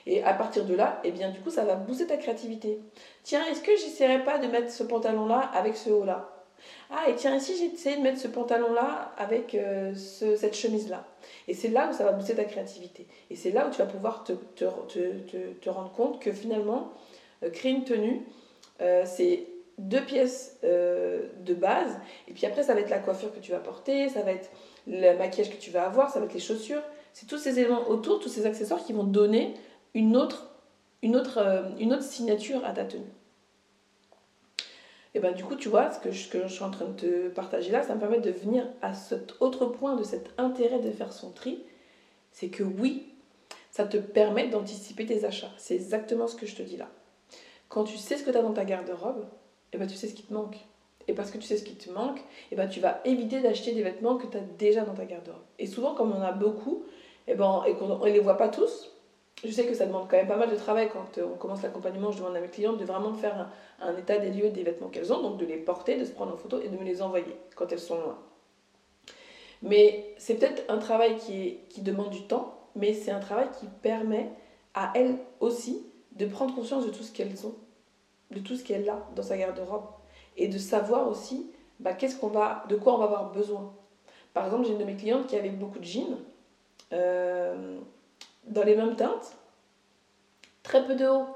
Et 0.04 0.22
à 0.22 0.34
partir 0.34 0.64
de 0.64 0.74
là, 0.74 1.00
eh 1.04 1.12
bien, 1.12 1.30
du 1.30 1.40
coup, 1.40 1.50
ça 1.50 1.64
va 1.64 1.76
booster 1.76 2.06
ta 2.06 2.16
créativité. 2.16 2.80
Tiens, 3.22 3.44
est-ce 3.46 3.62
que 3.62 3.76
j'essaierai 3.76 4.24
pas 4.24 4.38
de 4.38 4.48
mettre 4.48 4.70
ce 4.70 4.82
pantalon-là 4.82 5.38
avec 5.54 5.76
ce 5.76 5.90
haut-là? 5.90 6.35
Ah, 6.90 7.08
et 7.08 7.14
tiens, 7.16 7.34
ici, 7.36 7.54
j'essaie 7.58 7.96
de 7.96 8.02
mettre 8.02 8.20
ce 8.20 8.28
pantalon-là 8.28 9.12
avec 9.18 9.54
euh, 9.54 9.92
cette 9.94 10.54
chemise-là. 10.54 11.04
Et 11.48 11.54
c'est 11.54 11.68
là 11.68 11.88
où 11.90 11.92
ça 11.92 12.04
va 12.04 12.12
booster 12.12 12.34
ta 12.34 12.44
créativité. 12.44 13.06
Et 13.30 13.36
c'est 13.36 13.50
là 13.50 13.66
où 13.66 13.70
tu 13.70 13.78
vas 13.78 13.86
pouvoir 13.86 14.22
te, 14.24 14.32
te, 14.32 14.64
te, 14.64 15.52
te 15.60 15.70
rendre 15.70 15.90
compte 15.92 16.20
que 16.20 16.32
finalement, 16.32 16.92
euh, 17.42 17.50
créer 17.50 17.72
une 17.72 17.84
tenue, 17.84 18.22
euh, 18.80 19.02
c'est 19.04 19.46
deux 19.78 20.02
pièces 20.02 20.58
de 20.62 21.54
base. 21.54 21.98
Et 22.28 22.32
puis 22.32 22.46
après, 22.46 22.62
ça 22.62 22.72
va 22.72 22.80
être 22.80 22.88
la 22.88 22.98
coiffure 22.98 23.34
que 23.34 23.40
tu 23.40 23.52
vas 23.52 23.58
porter, 23.58 24.08
ça 24.08 24.22
va 24.22 24.32
être 24.32 24.50
le 24.86 25.18
maquillage 25.18 25.50
que 25.50 25.60
tu 25.60 25.70
vas 25.70 25.84
avoir, 25.84 26.10
ça 26.10 26.18
va 26.18 26.24
être 26.24 26.32
les 26.32 26.40
chaussures. 26.40 26.80
C'est 27.12 27.26
tous 27.26 27.36
ces 27.36 27.58
éléments 27.58 27.86
autour, 27.88 28.20
tous 28.20 28.30
ces 28.30 28.46
accessoires 28.46 28.82
qui 28.82 28.94
vont 28.94 29.04
donner 29.04 29.52
une 29.92 30.16
autre, 30.16 30.48
une 31.02 31.14
autre, 31.14 31.66
une 31.78 31.92
autre 31.92 32.04
signature 32.04 32.64
à 32.64 32.72
ta 32.72 32.84
tenue. 32.84 33.04
Et 35.16 35.18
ben 35.18 35.32
du 35.32 35.44
coup, 35.44 35.56
tu 35.56 35.70
vois, 35.70 35.90
ce 35.90 35.98
que, 35.98 36.12
je, 36.12 36.46
suis 36.46 36.62
en 36.62 36.70
train 36.70 36.84
de 36.84 36.92
te 36.92 37.28
partager 37.28 37.72
là, 37.72 37.82
ça 37.82 37.94
me 37.94 38.00
permet 38.00 38.20
de 38.20 38.30
venir 38.30 38.66
à 38.82 38.92
cet 38.92 39.40
autre 39.40 39.64
point 39.64 39.96
de 39.96 40.02
cet 40.02 40.28
intérêt 40.36 40.78
de 40.78 40.90
faire 40.90 41.10
son 41.10 41.30
tri. 41.30 41.62
C'est 42.32 42.48
que 42.48 42.62
oui, 42.62 43.14
ça 43.70 43.86
te 43.86 43.96
permet 43.96 44.48
d'anticiper 44.48 45.06
tes 45.06 45.24
achats. 45.24 45.50
C'est 45.56 45.74
exactement 45.74 46.26
ce 46.26 46.36
que 46.36 46.44
je 46.44 46.54
te 46.54 46.62
dis 46.62 46.76
là. 46.76 46.90
Quand 47.70 47.84
tu 47.84 47.96
sais 47.96 48.18
ce 48.18 48.24
que 48.24 48.30
tu 48.30 48.36
as 48.36 48.42
dans 48.42 48.52
ta 48.52 48.66
garde-robe, 48.66 49.24
et 49.72 49.78
ben 49.78 49.86
tu 49.86 49.96
sais 49.96 50.06
ce 50.06 50.12
qui 50.12 50.22
te 50.22 50.34
manque. 50.34 50.58
Et 51.08 51.14
parce 51.14 51.30
que 51.30 51.38
tu 51.38 51.46
sais 51.46 51.56
ce 51.56 51.64
qui 51.64 51.76
te 51.76 51.88
manque, 51.88 52.20
et 52.52 52.54
ben 52.54 52.68
tu 52.68 52.80
vas 52.80 53.00
éviter 53.06 53.40
d'acheter 53.40 53.72
des 53.72 53.82
vêtements 53.82 54.18
que 54.18 54.26
tu 54.26 54.36
as 54.36 54.42
déjà 54.58 54.82
dans 54.82 54.92
ta 54.92 55.06
garde-robe. 55.06 55.40
Et 55.58 55.66
souvent, 55.66 55.94
comme 55.94 56.12
on 56.12 56.18
en 56.18 56.22
a 56.22 56.32
beaucoup, 56.32 56.84
et, 57.26 57.34
ben, 57.36 57.64
et 57.66 57.72
qu'on 57.72 57.88
ne 57.88 58.04
les 58.04 58.20
voit 58.20 58.36
pas 58.36 58.50
tous, 58.50 58.92
je 59.46 59.52
sais 59.52 59.66
que 59.66 59.74
ça 59.74 59.86
demande 59.86 60.08
quand 60.08 60.16
même 60.16 60.26
pas 60.26 60.36
mal 60.36 60.50
de 60.50 60.56
travail 60.56 60.88
quand 60.92 61.18
euh, 61.18 61.26
on 61.32 61.36
commence 61.36 61.62
l'accompagnement. 61.62 62.10
Je 62.10 62.18
demande 62.18 62.36
à 62.36 62.40
mes 62.40 62.48
clientes 62.48 62.78
de 62.78 62.84
vraiment 62.84 63.14
faire 63.14 63.50
un, 63.80 63.96
état 63.96 64.18
des 64.18 64.30
lieux 64.30 64.50
des 64.50 64.62
vêtements 64.62 64.88
qu'elles 64.88 65.12
ont, 65.12 65.22
donc 65.22 65.38
de 65.38 65.46
les 65.46 65.56
porter, 65.56 65.98
de 65.98 66.04
se 66.04 66.12
prendre 66.12 66.34
en 66.34 66.36
photo 66.36 66.60
et 66.60 66.68
de 66.68 66.76
me 66.76 66.84
les 66.84 67.02
envoyer 67.02 67.36
quand 67.54 67.70
elles 67.72 67.78
sont 67.78 67.96
loin. 67.96 68.18
Mais 69.62 70.14
c'est 70.18 70.34
peut-être 70.34 70.64
un 70.68 70.78
travail 70.78 71.16
qui, 71.16 71.58
demande 71.80 72.10
du 72.10 72.22
temps, 72.22 72.58
mais 72.74 72.92
c'est 72.92 73.10
un 73.10 73.20
travail 73.20 73.48
qui 73.58 73.66
permet 73.82 74.30
à 74.74 74.92
elles 74.94 75.16
aussi 75.40 75.86
de 76.12 76.26
prendre 76.26 76.54
conscience 76.54 76.84
de 76.84 76.90
tout 76.90 77.02
ce 77.02 77.12
qu'elles 77.12 77.46
ont, 77.46 77.54
de 78.30 78.40
tout 78.40 78.56
ce 78.56 78.64
qu'elle 78.64 78.88
a 78.88 79.06
dans 79.14 79.22
sa 79.22 79.36
garde-robe 79.36 79.86
et 80.36 80.48
de 80.48 80.58
savoir 80.58 81.08
aussi 81.08 81.50
bah, 81.80 81.92
de 81.92 82.76
quoi 82.76 82.94
on 82.94 82.98
va 82.98 83.04
avoir 83.04 83.32
besoin. 83.32 83.72
Par 84.34 84.44
exemple, 84.44 84.66
j'ai 84.66 84.72
une 84.72 84.78
de 84.78 84.84
mes 84.84 84.96
clientes 84.96 85.26
qui 85.26 85.36
avait 85.36 85.50
beaucoup 85.50 85.78
de 85.78 85.84
jeans. 85.84 86.18
Euh, 86.92 87.78
dans 88.46 88.62
les 88.62 88.76
mêmes 88.76 88.96
teintes, 88.96 89.36
très 90.62 90.84
peu 90.86 90.94
de 90.94 91.06
hauts. 91.06 91.26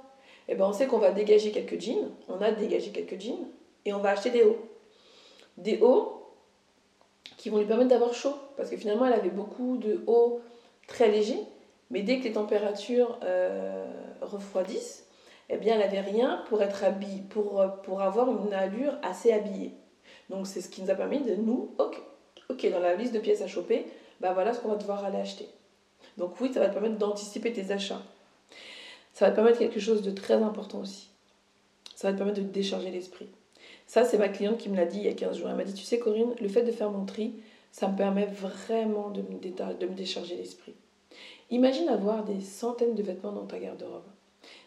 Et 0.48 0.52
eh 0.52 0.54
ben 0.56 0.66
on 0.66 0.72
sait 0.72 0.86
qu'on 0.86 0.98
va 0.98 1.12
dégager 1.12 1.52
quelques 1.52 1.80
jeans, 1.80 2.10
on 2.28 2.40
a 2.40 2.50
dégagé 2.50 2.90
quelques 2.90 3.20
jeans, 3.20 3.46
et 3.84 3.92
on 3.92 3.98
va 3.98 4.10
acheter 4.10 4.30
des 4.30 4.42
hauts. 4.42 4.58
Des 5.56 5.78
hauts 5.80 6.26
qui 7.36 7.50
vont 7.50 7.58
lui 7.58 7.66
permettre 7.66 7.90
d'avoir 7.90 8.14
chaud, 8.14 8.34
parce 8.56 8.68
que 8.68 8.76
finalement 8.76 9.06
elle 9.06 9.12
avait 9.12 9.30
beaucoup 9.30 9.76
de 9.76 10.02
hauts 10.06 10.40
très 10.88 11.08
légers, 11.08 11.40
mais 11.90 12.02
dès 12.02 12.18
que 12.18 12.24
les 12.24 12.32
températures 12.32 13.18
euh, 13.22 13.86
refroidissent, 14.20 15.06
eh 15.48 15.56
bien 15.56 15.74
elle 15.74 15.80
n'avait 15.80 16.00
rien 16.00 16.44
pour 16.48 16.62
être 16.62 16.82
habillée, 16.82 17.22
pour, 17.30 17.64
pour 17.84 18.02
avoir 18.02 18.28
une 18.28 18.52
allure 18.52 18.94
assez 19.02 19.32
habillée. 19.32 19.72
Donc 20.30 20.46
c'est 20.46 20.60
ce 20.60 20.68
qui 20.68 20.82
nous 20.82 20.90
a 20.90 20.94
permis 20.94 21.20
de 21.20 21.34
nous, 21.36 21.74
ok, 21.78 22.00
ok 22.48 22.70
dans 22.70 22.80
la 22.80 22.94
liste 22.94 23.14
de 23.14 23.20
pièces 23.20 23.42
à 23.42 23.46
choper, 23.46 23.86
ben 24.20 24.32
voilà 24.32 24.52
ce 24.52 24.60
qu'on 24.60 24.68
va 24.68 24.76
devoir 24.76 25.04
aller 25.04 25.18
acheter. 25.18 25.48
Donc 26.20 26.38
oui, 26.40 26.52
ça 26.52 26.60
va 26.60 26.68
te 26.68 26.74
permettre 26.74 26.98
d'anticiper 26.98 27.50
tes 27.52 27.72
achats. 27.72 28.02
Ça 29.14 29.24
va 29.24 29.30
te 29.30 29.36
permettre 29.36 29.58
quelque 29.58 29.80
chose 29.80 30.02
de 30.02 30.10
très 30.10 30.34
important 30.34 30.80
aussi. 30.80 31.08
Ça 31.96 32.08
va 32.08 32.12
te 32.12 32.18
permettre 32.18 32.40
de 32.40 32.46
décharger 32.46 32.90
l'esprit. 32.90 33.26
Ça, 33.86 34.04
c'est 34.04 34.18
ma 34.18 34.28
cliente 34.28 34.58
qui 34.58 34.68
me 34.68 34.76
l'a 34.76 34.84
dit 34.84 34.98
il 34.98 35.04
y 35.04 35.08
a 35.08 35.14
15 35.14 35.38
jours. 35.38 35.48
Elle 35.48 35.56
m'a 35.56 35.64
dit, 35.64 35.72
tu 35.72 35.82
sais 35.82 35.98
Corinne, 35.98 36.34
le 36.38 36.48
fait 36.48 36.62
de 36.62 36.72
faire 36.72 36.90
mon 36.90 37.06
tri, 37.06 37.32
ça 37.72 37.88
me 37.88 37.96
permet 37.96 38.26
vraiment 38.26 39.10
de 39.10 39.22
me, 39.22 39.94
décharger 39.94 40.36
l'esprit. 40.36 40.74
Imagine 41.50 41.88
avoir 41.88 42.24
des 42.24 42.40
centaines 42.40 42.94
de 42.94 43.02
vêtements 43.02 43.32
dans 43.32 43.46
ta 43.46 43.58
garde-robe. 43.58 44.04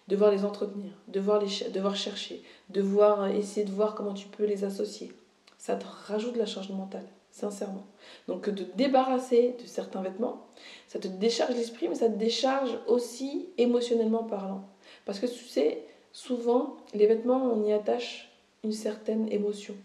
Devoir 0.08 0.32
les 0.32 0.46
entretenir, 0.46 0.92
devoir, 1.08 1.40
les, 1.40 1.70
devoir 1.70 1.96
chercher, 1.96 2.42
devoir 2.70 3.28
essayer 3.28 3.66
de 3.66 3.72
voir 3.72 3.96
comment 3.96 4.14
tu 4.14 4.28
peux 4.28 4.46
les 4.46 4.64
associer. 4.64 5.12
Ça 5.60 5.76
te 5.76 5.86
rajoute 6.08 6.34
de 6.34 6.40
la 6.40 6.46
charge 6.46 6.72
mentale 6.72 7.06
sincèrement. 7.34 7.86
Donc 8.28 8.50
de 8.50 8.64
débarrasser 8.76 9.56
de 9.62 9.68
certains 9.68 10.02
vêtements, 10.02 10.46
ça 10.88 11.00
te 11.00 11.08
décharge 11.08 11.56
l'esprit, 11.56 11.90
mais 11.90 11.96
ça 11.96 12.08
te 12.08 12.16
décharge 12.16 12.78
aussi 12.88 13.50
émotionnellement 13.58 14.24
parlant. 14.24 14.64
Parce 15.06 15.20
que 15.20 15.26
tu 15.26 15.46
sais, 15.46 15.84
souvent, 16.12 16.78
les 16.94 17.08
vêtements, 17.08 17.52
on 17.52 17.66
y 17.66 17.74
attache 17.74 18.32
une 18.64 18.72
certaine 18.72 19.30
émotion. 19.32 19.76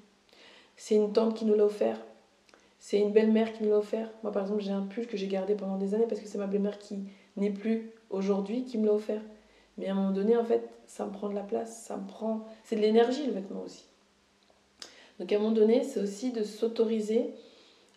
C'est 0.76 0.95
une 0.95 1.12
tante 1.12 1.35
qui 1.35 1.47
nous 1.47 1.55
l'a 1.55 1.64
offert, 1.64 1.99
c'est 2.78 3.00
une 3.00 3.12
belle-mère 3.12 3.52
qui 3.52 3.64
nous 3.64 3.71
l'a 3.71 3.78
offert. 3.78 4.11
Moi, 4.23 4.31
par 4.31 4.43
exemple, 4.43 4.62
j'ai 4.62 4.71
un 4.71 4.83
pull 4.83 5.07
que 5.07 5.17
j'ai 5.17 5.26
gardé 5.26 5.55
pendant 5.55 5.78
des 5.78 5.95
années 5.95 6.07
parce 6.07 6.21
que 6.21 6.28
c'est 6.28 6.38
ma 6.38 6.47
belle-mère 6.47 6.78
qui 6.78 7.00
n'est 7.37 7.50
plus 7.50 7.90
aujourd'hui 8.11 8.64
qui 8.64 8.78
me 8.78 8.87
l'a 8.87 8.93
offert. 8.93 9.23
Mais 9.78 9.88
à 9.88 9.93
un 9.93 9.95
moment 9.95 10.11
donné, 10.11 10.37
en 10.37 10.45
fait, 10.45 10.69
ça 10.87 11.07
me 11.07 11.12
prend 11.12 11.28
de 11.28 11.35
la 11.35 11.43
place, 11.43 11.85
ça 11.85 11.97
me 11.97 12.07
prend... 12.07 12.47
C'est 12.64 12.76
de 12.76 12.83
l'énergie, 12.83 13.26
le 13.26 13.33
vêtement 13.33 13.62
aussi. 13.62 13.85
Donc 15.19 15.33
à 15.33 15.37
un 15.37 15.39
moment 15.39 15.53
donné, 15.53 15.83
c'est 15.83 16.01
aussi 16.01 16.33
de 16.33 16.43
s'autoriser 16.43 17.35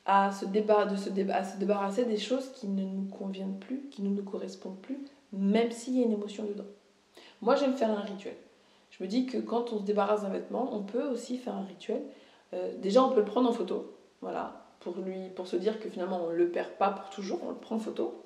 à 0.06 0.32
se, 0.32 0.46
se, 0.46 1.04
se 1.04 1.58
débarrasser 1.60 2.06
des 2.06 2.18
choses 2.18 2.52
qui 2.54 2.68
ne 2.68 2.84
nous 2.84 3.08
conviennent 3.08 3.60
plus, 3.60 3.88
qui 3.92 4.02
ne 4.02 4.10
nous 4.10 4.24
correspondent 4.24 4.80
plus, 4.82 5.00
même 5.32 5.72
s'il 5.72 5.98
y 5.98 6.02
a 6.02 6.06
une 6.06 6.12
émotion 6.12 6.44
dedans. 6.44 6.66
Moi, 7.42 7.56
j'aime 7.56 7.76
faire 7.76 7.92
un 7.92 8.02
rituel. 8.02 8.36
Je 8.90 9.04
me 9.04 9.08
dis 9.08 9.26
que 9.26 9.38
quand 9.38 9.72
on 9.72 9.80
se 9.80 9.84
débarrasse 9.84 10.24
d'un 10.24 10.30
vêtement, 10.30 10.76
on 10.76 10.82
peut 10.82 11.08
aussi 11.08 11.38
faire 11.38 11.56
un 11.56 11.64
rituel. 11.64 12.02
Euh, 12.54 12.74
déjà, 12.78 13.04
on 13.04 13.10
peut 13.10 13.20
le 13.20 13.26
prendre 13.26 13.50
en 13.50 13.54
photo, 13.54 13.96
voilà, 14.22 14.66
pour, 14.80 14.96
lui, 14.98 15.30
pour 15.36 15.48
se 15.48 15.56
dire 15.56 15.80
que 15.80 15.90
finalement, 15.90 16.26
on 16.26 16.30
ne 16.32 16.36
le 16.36 16.50
perd 16.50 16.72
pas 16.72 16.90
pour 16.90 17.10
toujours, 17.10 17.40
on 17.44 17.50
le 17.50 17.56
prend 17.56 17.76
en 17.76 17.80
photo. 17.80 18.24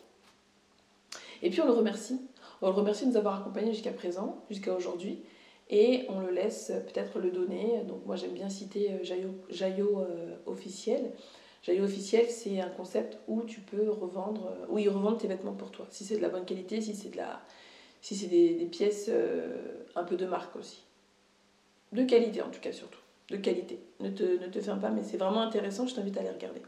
Et 1.42 1.50
puis, 1.50 1.62
on 1.62 1.66
le 1.66 1.74
remercie. 1.74 2.20
On 2.62 2.68
le 2.68 2.74
remercie 2.74 3.06
de 3.06 3.12
nous 3.12 3.18
avoir 3.18 3.42
accompagnés 3.42 3.74
jusqu'à 3.74 3.92
présent, 3.92 4.44
jusqu'à 4.50 4.74
aujourd'hui 4.74 5.20
et 5.70 6.06
on 6.10 6.20
le 6.20 6.32
laisse 6.32 6.72
peut-être 6.88 7.20
le 7.20 7.32
donner. 7.32 7.82
Donc 7.88 8.06
moi 8.06 8.16
j'aime 8.16 8.34
bien 8.34 8.50
citer 8.50 8.92
euh, 8.92 9.04
Jaillot, 9.04 10.00
euh, 10.00 10.36
officiel. 10.46 11.12
Jaillot 11.64 11.86
officiel, 11.86 12.28
c'est 12.30 12.62
un 12.62 12.70
concept 12.70 13.18
où 13.28 13.42
tu 13.44 13.60
peux 13.62 13.90
revendre, 13.90 14.48
euh, 14.48 14.66
où 14.70 14.78
ils 14.78 14.90
revendent 14.90 15.18
tes 15.18 15.28
vêtements 15.28 15.54
pour 15.54 15.72
toi. 15.72 15.88
Si 15.90 16.04
c'est 16.04 16.18
de 16.18 16.22
la 16.22 16.30
bonne 16.30 16.46
qualité, 16.46 16.82
si 16.82 16.96
c'est 16.96 17.10
de 17.10 17.18
la, 17.18 17.42
si 18.02 18.16
c'est 18.16 18.28
des, 18.28 18.54
pièces 18.66 19.10
un 19.96 20.04
peu 20.04 20.16
de 20.16 20.26
marque 20.26 20.56
aussi. 20.56 20.84
De 21.92 22.04
qualité 22.04 22.42
en 22.42 22.50
tout 22.50 22.60
cas 22.60 22.72
surtout. 22.72 23.00
De 23.30 23.38
qualité. 23.38 23.80
Ne 24.00 24.10
te, 24.10 24.24
ne 24.24 24.48
te 24.48 24.60
ferme 24.60 24.80
pas, 24.80 24.92
mais 24.92 25.02
c'est 25.02 25.18
vraiment 25.18 25.42
intéressant, 25.42 25.88
je 25.88 25.96
t'invite 25.96 26.18
à 26.18 26.22
les 26.22 26.30
regarder. 26.30 26.62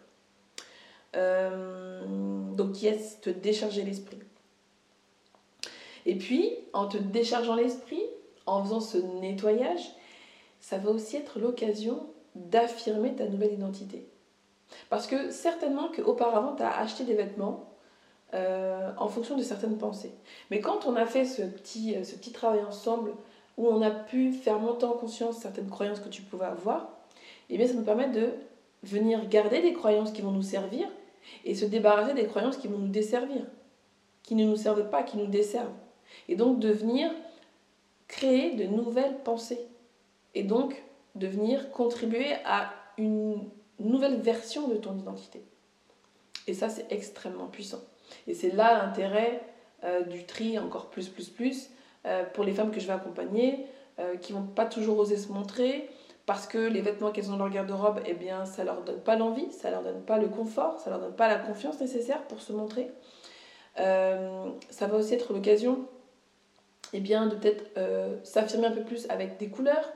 donc 2.56 2.82
yes, 2.82 3.22
te 3.22 3.30
décharger 3.30 3.84
l'esprit. 3.84 4.18
Et 6.08 6.16
puis, 6.16 6.56
en 6.72 6.88
te 6.88 6.98
déchargeant 6.98 7.56
l'esprit, 7.56 7.97
en 8.48 8.64
faisant 8.64 8.80
ce 8.80 8.98
nettoyage, 8.98 9.94
ça 10.60 10.78
va 10.78 10.90
aussi 10.90 11.18
être 11.18 11.40
l'occasion 11.40 12.08
d'affirmer 12.36 13.14
ta 13.14 13.28
nouvelle 13.28 13.54
identité. 13.54 14.08
Parce 14.90 15.08
que 15.08 15.32
certainement 15.32 15.90
qu'auparavant, 15.96 16.56
tu 16.56 16.64
as 16.64 16.78
acheté 16.78 17.04
des 17.04 17.14
vêtements 17.14 17.70
euh, 18.34 18.92
en 18.98 19.08
fonction 19.08 19.38
de 19.38 19.44
certaines 19.44 19.78
pensées. 19.78 20.12
Mais 20.52 20.60
quand 20.60 20.86
on 20.86 20.96
a 20.96 21.06
fait 21.06 21.26
ce 21.26 21.42
petit, 21.44 21.96
euh, 21.96 22.04
ce 22.04 22.16
petit 22.16 22.32
travail 22.32 22.62
ensemble, 22.64 23.12
où 23.58 23.68
on 23.68 23.82
a 23.82 23.90
pu 23.90 24.34
faire 24.34 24.60
monter 24.60 24.86
en 24.86 24.92
conscience 24.92 25.38
certaines 25.38 25.70
croyances 25.70 26.00
que 26.00 26.10
tu 26.10 26.22
pouvais 26.22 26.46
avoir, 26.46 26.90
eh 27.50 27.58
bien 27.58 27.68
ça 27.68 27.74
nous 27.74 27.84
permet 27.84 28.10
de 28.10 28.34
venir 28.84 29.28
garder 29.28 29.62
des 29.62 29.74
croyances 29.74 30.12
qui 30.12 30.22
vont 30.22 30.32
nous 30.32 30.44
servir 30.44 30.88
et 31.46 31.56
se 31.56 31.66
débarrasser 31.66 32.14
des 32.14 32.28
croyances 32.28 32.58
qui 32.58 32.68
vont 32.68 32.78
nous 32.78 32.90
desservir, 32.90 33.44
qui 34.24 34.36
ne 34.36 34.46
nous 34.46 34.56
servent 34.56 34.90
pas, 34.90 35.04
qui 35.04 35.18
nous 35.18 35.28
desservent. 35.28 35.74
Et 36.30 36.36
donc 36.36 36.60
de 36.60 36.70
venir 36.70 37.10
créer 38.08 38.56
de 38.56 38.66
nouvelles 38.66 39.18
pensées 39.24 39.66
et 40.36 40.44
donc 40.44 40.82
de 41.16 41.28
venir 41.28 41.72
contribuer 41.72 42.34
à 42.46 42.74
une 42.98 43.50
nouvelle 43.80 44.18
version 44.18 44.68
de 44.68 44.76
ton 44.76 44.98
identité. 44.98 45.44
Et 46.48 46.54
ça, 46.54 46.70
c'est 46.70 46.92
extrêmement 46.92 47.48
puissant. 47.48 47.82
Et 48.28 48.34
c'est 48.34 48.52
là 48.52 48.84
l'intérêt 48.84 49.42
euh, 49.84 50.04
du 50.04 50.26
tri 50.26 50.58
encore 50.58 50.90
plus, 50.90 51.10
plus, 51.10 51.30
plus, 51.30 51.70
euh, 52.06 52.24
pour 52.34 52.44
les 52.44 52.54
femmes 52.54 52.72
que 52.72 52.80
je 52.80 52.88
vais 52.88 52.94
accompagner, 52.94 53.66
euh, 54.00 54.16
qui 54.16 54.32
vont 54.32 54.44
pas 54.44 54.66
toujours 54.66 54.98
oser 55.00 55.18
se 55.18 55.32
montrer, 55.32 55.90
parce 56.26 56.46
que 56.46 56.58
les 56.58 56.82
vêtements 56.82 57.12
qu'elles 57.12 57.32
ont 57.32 57.38
dans 57.38 57.46
leur 57.46 57.50
garde-robe, 57.50 58.02
eh 58.06 58.14
bien, 58.14 58.46
ça 58.46 58.64
leur 58.64 58.82
donne 58.84 59.00
pas 59.00 59.16
l'envie, 59.16 59.52
ça 59.52 59.72
leur 59.72 59.82
donne 59.82 60.02
pas 60.02 60.18
le 60.18 60.28
confort, 60.28 60.80
ça 60.80 60.90
leur 60.90 61.00
donne 61.00 61.16
pas 61.16 61.28
la 61.28 61.38
confiance 61.40 61.80
nécessaire 61.80 62.22
pour 62.24 62.42
se 62.42 62.52
montrer. 62.54 62.92
Euh, 63.80 64.50
ça 64.70 64.88
va 64.88 64.98
aussi 64.98 65.14
être 65.14 65.34
l'occasion 65.34 65.86
eh 66.94 67.00
bien, 67.00 67.28
de 67.28 67.36
peut-être 67.36 67.66
euh, 67.78 68.18
s'affirmer 68.24 68.68
un 68.68 68.72
peu 68.72 68.84
plus 68.84 69.10
avec 69.10 69.38
des 69.38 69.50
couleurs. 69.50 69.92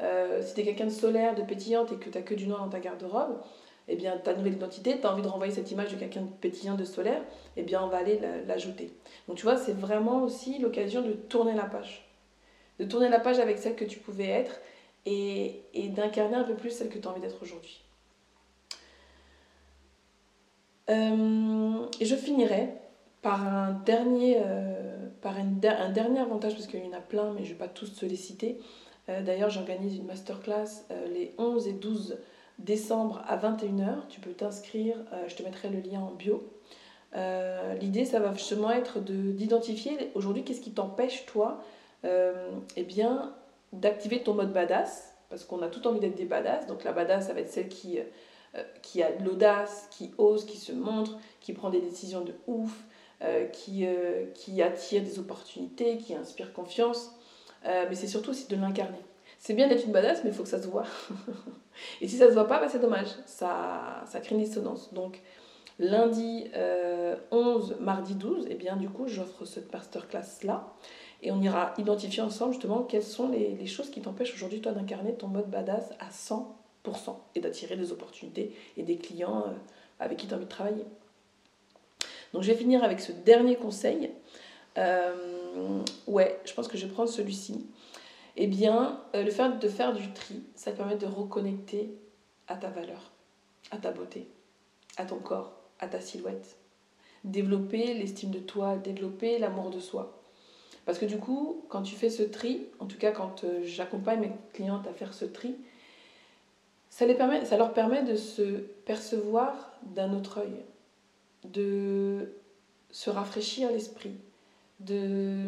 Euh, 0.00 0.42
si 0.42 0.54
tu 0.54 0.60
es 0.60 0.64
quelqu'un 0.64 0.86
de 0.86 0.90
solaire, 0.90 1.34
de 1.34 1.42
pétillante 1.42 1.92
et 1.92 1.96
que 1.96 2.10
tu 2.10 2.18
n'as 2.18 2.24
que 2.24 2.34
du 2.34 2.46
noir 2.46 2.64
dans 2.64 2.70
ta 2.70 2.80
garde-robe, 2.80 3.40
eh 3.88 3.96
bien, 3.96 4.16
ta 4.16 4.34
nouvelle 4.34 4.54
identité, 4.54 4.98
tu 5.00 5.06
as 5.06 5.12
envie 5.12 5.22
de 5.22 5.28
renvoyer 5.28 5.52
cette 5.52 5.70
image 5.70 5.92
de 5.92 5.96
quelqu'un 5.96 6.22
de 6.22 6.30
pétillant, 6.40 6.74
de 6.74 6.84
solaire, 6.84 7.22
eh 7.56 7.62
bien, 7.62 7.82
on 7.82 7.88
va 7.88 7.98
aller 7.98 8.20
l'ajouter. 8.46 8.92
Donc, 9.28 9.36
tu 9.36 9.42
vois, 9.42 9.56
c'est 9.56 9.72
vraiment 9.72 10.22
aussi 10.22 10.58
l'occasion 10.58 11.02
de 11.02 11.12
tourner 11.12 11.54
la 11.54 11.64
page. 11.64 12.08
De 12.78 12.84
tourner 12.84 13.08
la 13.08 13.20
page 13.20 13.38
avec 13.38 13.58
celle 13.58 13.76
que 13.76 13.84
tu 13.84 13.98
pouvais 13.98 14.28
être 14.28 14.60
et, 15.04 15.62
d'incarner 15.94 16.36
un 16.36 16.44
peu 16.44 16.54
plus 16.54 16.70
celle 16.70 16.88
que 16.88 16.98
tu 16.98 17.06
as 17.06 17.10
envie 17.10 17.20
d'être 17.20 17.42
aujourd'hui. 17.42 17.82
Euh, 20.90 21.86
et 22.00 22.04
je 22.04 22.16
finirai 22.16 22.70
par 23.20 23.46
un 23.46 23.72
dernier, 23.84 24.40
par 25.22 25.36
un 25.38 25.44
dernier 25.44 26.20
avantage, 26.20 26.54
parce 26.54 26.66
qu'il 26.66 26.84
y 26.84 26.88
en 26.88 26.92
a 26.92 27.00
plein, 27.00 27.32
mais 27.32 27.44
je 27.44 27.48
ne 27.48 27.52
vais 27.54 27.58
pas 27.58 27.68
tous 27.68 28.02
les 28.02 28.16
citer. 28.16 28.58
Euh, 29.08 29.22
d'ailleurs, 29.22 29.50
j'organise 29.50 29.96
une 29.96 30.04
masterclass 30.06 30.84
les 31.12 31.32
11 31.38 31.68
et 31.68 31.72
12 31.72 32.18
décembre 32.58 33.22
à 33.26 33.36
21h. 33.36 34.06
Tu 34.08 34.20
peux 34.20 34.32
t'inscrire, 34.32 34.96
je 35.26 35.34
te 35.34 35.42
mettrai 35.42 35.68
le 35.68 35.80
lien 35.80 36.00
en 36.00 36.12
bio. 36.12 36.42
L'idée, 37.80 38.04
ça 38.04 38.20
va 38.20 38.34
justement 38.34 38.70
être 38.70 39.00
d'identifier 39.00 40.10
aujourd'hui 40.14 40.44
qu'est-ce 40.44 40.60
qui 40.60 40.72
t'empêche, 40.72 41.26
toi, 41.26 41.62
eh 42.04 42.82
bien, 42.82 43.32
d'activer 43.72 44.22
ton 44.22 44.34
mode 44.34 44.52
badass, 44.52 45.14
parce 45.30 45.44
qu'on 45.44 45.62
a 45.62 45.68
tout 45.68 45.86
envie 45.86 46.00
d'être 46.00 46.14
des 46.14 46.24
badass. 46.24 46.66
Donc 46.66 46.84
la 46.84 46.92
badass, 46.92 47.26
ça 47.28 47.32
va 47.32 47.40
être 47.40 47.50
celle 47.50 47.68
qui, 47.68 47.98
euh, 48.54 48.62
qui 48.82 49.02
a 49.02 49.10
de 49.10 49.24
l'audace, 49.24 49.88
qui 49.90 50.10
ose, 50.18 50.44
qui 50.44 50.58
se 50.58 50.72
montre, 50.72 51.18
qui 51.40 51.54
prend 51.54 51.70
des 51.70 51.80
décisions 51.80 52.20
de 52.20 52.34
ouf, 52.46 52.70
euh, 52.70 52.91
qui, 53.52 53.86
euh, 53.86 54.26
qui 54.34 54.62
attire 54.62 55.02
des 55.02 55.18
opportunités, 55.18 55.98
qui 55.98 56.14
inspire 56.14 56.52
confiance. 56.52 57.12
mais 57.64 57.94
c'est 57.94 58.08
surtout 58.08 58.30
aussi 58.30 58.48
de 58.48 58.56
l'incarner. 58.56 58.98
C'est 59.38 59.54
bien 59.54 59.68
d'être 59.68 59.84
une 59.84 59.92
badass, 59.92 60.22
mais 60.24 60.30
il 60.30 60.36
faut 60.36 60.44
que 60.44 60.48
ça 60.48 60.62
se 60.62 60.68
voit. 60.68 60.86
Et 62.00 62.08
si 62.08 62.16
ça 62.16 62.28
se 62.28 62.32
voit 62.32 62.46
pas, 62.46 62.60
bah, 62.60 62.68
c'est 62.68 62.80
dommage. 62.80 63.08
Ça, 63.26 64.04
crée 64.22 64.34
une 64.34 64.42
dissonance. 64.42 64.92
Donc 64.92 65.20
lundi 65.78 66.44
11, 67.30 67.76
mardi 67.80 68.14
12, 68.14 68.46
et 68.46 68.48
eh 68.52 68.54
bien 68.54 68.76
du 68.76 68.88
coup, 68.88 69.08
j'offre 69.08 69.44
cette 69.44 69.72
masterclass-là. 69.72 70.72
Et 71.22 71.30
on 71.30 71.40
ira 71.40 71.72
identifier 71.78 72.22
ensemble 72.22 72.52
justement 72.52 72.82
quelles 72.82 73.04
sont 73.04 73.28
les, 73.28 73.66
choses 73.66 73.90
qui 73.90 74.00
t'empêchent 74.00 74.34
aujourd'hui 74.34 74.60
toi 74.60 74.72
d'incarner 74.72 75.14
ton 75.14 75.28
mode 75.28 75.48
badass 75.48 75.90
à 76.00 76.10
100% 76.10 76.44
et 77.36 77.40
d'attirer 77.40 77.76
des 77.76 77.92
opportunités 77.92 78.54
et 78.76 78.82
des 78.82 78.96
clients 78.96 79.44
euh, 79.46 79.52
avec 80.00 80.18
qui 80.18 80.26
tu 80.26 80.34
as 80.34 80.36
envie 80.36 80.46
de 80.46 80.50
travailler. 80.50 80.84
Donc 82.32 82.42
je 82.42 82.50
vais 82.50 82.56
finir 82.56 82.82
avec 82.84 83.00
ce 83.00 83.12
dernier 83.12 83.56
conseil. 83.56 84.10
Euh, 84.78 85.82
ouais, 86.06 86.40
je 86.44 86.54
pense 86.54 86.68
que 86.68 86.78
je 86.78 86.86
prendre 86.86 87.08
celui-ci. 87.08 87.66
Eh 88.36 88.46
bien, 88.46 89.00
euh, 89.14 89.22
le 89.22 89.30
fait 89.30 89.58
de 89.58 89.68
faire 89.68 89.92
du 89.92 90.10
tri, 90.12 90.42
ça 90.54 90.72
te 90.72 90.76
permet 90.76 90.96
de 90.96 91.06
reconnecter 91.06 91.90
à 92.48 92.56
ta 92.56 92.68
valeur, 92.68 93.12
à 93.70 93.76
ta 93.76 93.90
beauté, 93.90 94.26
à 94.96 95.04
ton 95.04 95.16
corps, 95.16 95.52
à 95.78 95.88
ta 95.88 96.00
silhouette. 96.00 96.56
Développer 97.24 97.94
l'estime 97.94 98.30
de 98.30 98.38
toi, 98.38 98.76
développer 98.76 99.38
l'amour 99.38 99.70
de 99.70 99.80
soi. 99.80 100.18
Parce 100.86 100.98
que 100.98 101.04
du 101.04 101.18
coup, 101.18 101.64
quand 101.68 101.82
tu 101.82 101.94
fais 101.94 102.10
ce 102.10 102.22
tri, 102.22 102.66
en 102.80 102.86
tout 102.86 102.98
cas 102.98 103.12
quand 103.12 103.44
euh, 103.44 103.60
j'accompagne 103.64 104.20
mes 104.20 104.32
clientes 104.52 104.86
à 104.86 104.92
faire 104.92 105.14
ce 105.14 105.26
tri, 105.26 105.54
ça, 106.88 107.06
ça 107.44 107.56
leur 107.56 107.72
permet 107.72 108.02
de 108.02 108.16
se 108.16 108.42
percevoir 108.84 109.72
d'un 109.82 110.12
autre 110.12 110.38
œil, 110.38 110.56
de 111.44 112.32
se 112.90 113.10
rafraîchir 113.10 113.70
l'esprit, 113.70 114.14
de 114.80 115.46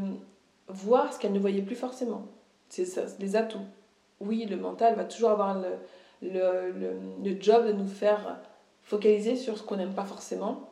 voir 0.68 1.12
ce 1.12 1.18
qu'elles 1.18 1.32
ne 1.32 1.38
voyaient 1.38 1.62
plus 1.62 1.76
forcément. 1.76 2.26
C'est 2.68 2.86
ça, 2.86 3.02
des 3.18 3.36
atouts. 3.36 3.66
Oui, 4.20 4.46
le 4.46 4.56
mental 4.56 4.94
va 4.94 5.04
toujours 5.04 5.30
avoir 5.30 5.60
le, 5.60 5.70
le, 6.22 6.72
le, 7.22 7.40
job 7.40 7.66
de 7.66 7.72
nous 7.72 7.86
faire 7.86 8.40
focaliser 8.82 9.36
sur 9.36 9.58
ce 9.58 9.62
qu'on 9.62 9.76
n'aime 9.76 9.94
pas 9.94 10.04
forcément. 10.04 10.70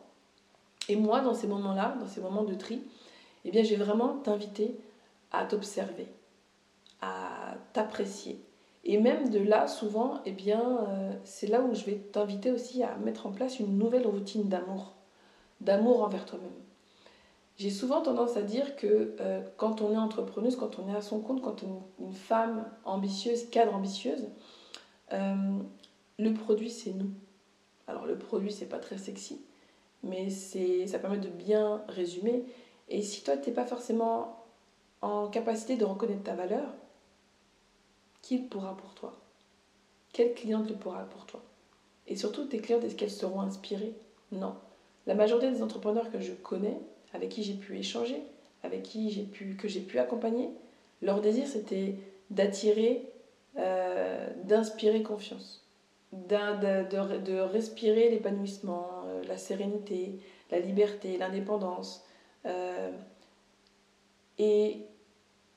Et 0.89 0.97
moi, 0.97 1.21
dans 1.21 1.35
ces 1.35 1.47
moments-là, 1.47 1.97
dans 2.01 2.09
ces 2.09 2.21
moments 2.21 2.45
de 2.45 2.55
tri, 2.55 2.83
eh 3.45 3.51
bien, 3.51 3.63
je 3.63 3.71
vais 3.71 3.85
vraiment 3.85 4.17
t'inviter 4.17 4.77
à 5.31 5.45
t'observer, 5.45 6.07
à 7.01 7.55
t'apprécier. 7.73 8.41
Et 8.85 8.99
même 8.99 9.31
de 9.31 9.39
là, 9.39 9.69
souvent, 9.69 10.21
eh 10.25 10.33
bien, 10.33 10.61
euh, 10.89 11.13
c'est 11.25 11.47
là 11.47 11.61
où 11.61 11.75
je 11.75 11.85
vais 11.85 11.97
t'inviter 11.97 12.51
aussi 12.51 12.83
à 12.83 12.97
mettre 12.97 13.27
en 13.27 13.31
place 13.31 13.61
une 13.61 13.79
nouvelle 13.79 14.07
routine 14.07 14.49
d'amour, 14.49 14.95
d'amour 15.62 16.03
envers 16.03 16.27
toi-même. 16.27 16.51
J'ai 17.57 17.70
souvent 17.70 18.01
tendance 18.01 18.37
à 18.37 18.42
dire 18.42 18.77
que 18.77 19.14
euh, 19.20 19.42
quand 19.57 19.81
on 19.83 19.92
est 19.92 19.96
entrepreneuse, 19.96 20.57
quand 20.57 20.79
on 20.79 20.88
est 20.88 20.96
à 20.96 21.03
son 21.03 21.20
compte, 21.20 21.42
quand 21.42 21.62
on 21.62 21.66
est 21.66 22.05
une 22.07 22.14
femme 22.14 22.64
ambitieuse, 22.85 23.48
cadre 23.51 23.75
ambitieuse, 23.75 24.27
euh, 25.12 25.59
le 26.18 26.35
produit 26.35 26.70
c'est 26.70 26.92
nous. 26.92 27.11
Alors 27.87 28.07
le 28.07 28.16
produit 28.18 28.53
c'est 28.53 28.66
pas 28.66 28.79
très 28.79 28.98
sexy, 28.98 29.40
mais 30.03 30.31
c'est 30.31 30.87
ça 30.87 30.98
permet 30.98 31.18
de 31.18 31.29
bien 31.29 31.83
résumer. 31.88 32.44
Et 32.88 33.01
si 33.03 33.22
toi, 33.22 33.37
tu 33.37 33.48
n'es 33.48 33.55
pas 33.55 33.64
forcément 33.64 34.44
en 35.01 35.29
capacité 35.29 35.77
de 35.77 35.85
reconnaître 35.85 36.25
ta 36.25 36.35
valeur, 36.35 36.75
qui 38.20 38.38
le 38.38 38.48
pourra 38.48 38.77
pour 38.77 38.94
toi? 38.94 39.14
Quelle 40.12 40.35
cliente 40.35 40.68
le 40.68 40.77
pourra 40.77 41.05
pour 41.05 41.25
toi? 41.27 41.40
Et 42.07 42.16
surtout, 42.16 42.44
tes 42.44 42.59
clientes, 42.59 42.85
est-ce 42.85 42.96
qu'elles 42.96 43.11
seront 43.11 43.40
inspirées? 43.40 43.94
Non. 44.31 44.55
La 45.07 45.15
majorité 45.15 45.51
des 45.51 45.62
entrepreneurs 45.62 46.11
que 46.11 46.21
je 46.21 46.33
connais, 46.33 46.79
avec 47.12 47.31
qui 47.31 47.43
j'ai 47.43 47.55
pu 47.55 47.79
échanger, 47.79 48.23
avec 48.62 48.83
qui 48.83 49.11
j'ai 49.11 49.25
pu, 49.25 49.99
accompagner, 49.99 50.51
leur 51.01 51.21
désir, 51.21 51.47
c'était 51.47 51.97
d'attirer, 52.31 53.11
euh, 53.59 54.29
d'inspirer 54.45 55.03
confiance, 55.03 55.67
de, 56.12 57.41
respirer 57.41 58.11
l'épanouissement, 58.11 59.03
euh, 59.07 59.23
la 59.25 59.37
sérénité, 59.37 60.21
la 60.51 60.61
liberté, 60.61 61.19
l'indépendance, 61.19 62.05
euh, 62.47 62.91
et 64.38 64.87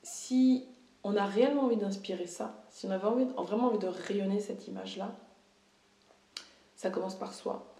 si 0.02 0.66
on 1.04 1.16
a 1.16 1.24
réellement 1.24 1.62
envie 1.62 1.76
d'inspirer 1.76 2.26
ça, 2.26 2.64
si 2.70 2.86
on 2.86 2.90
avait 2.90 3.02
vraiment 3.02 3.68
envie 3.68 3.78
de 3.78 3.86
rayonner 3.86 4.40
cette 4.40 4.66
image-là, 4.66 5.14
ça 6.74 6.90
commence 6.90 7.14
par 7.14 7.32
soi. 7.32 7.75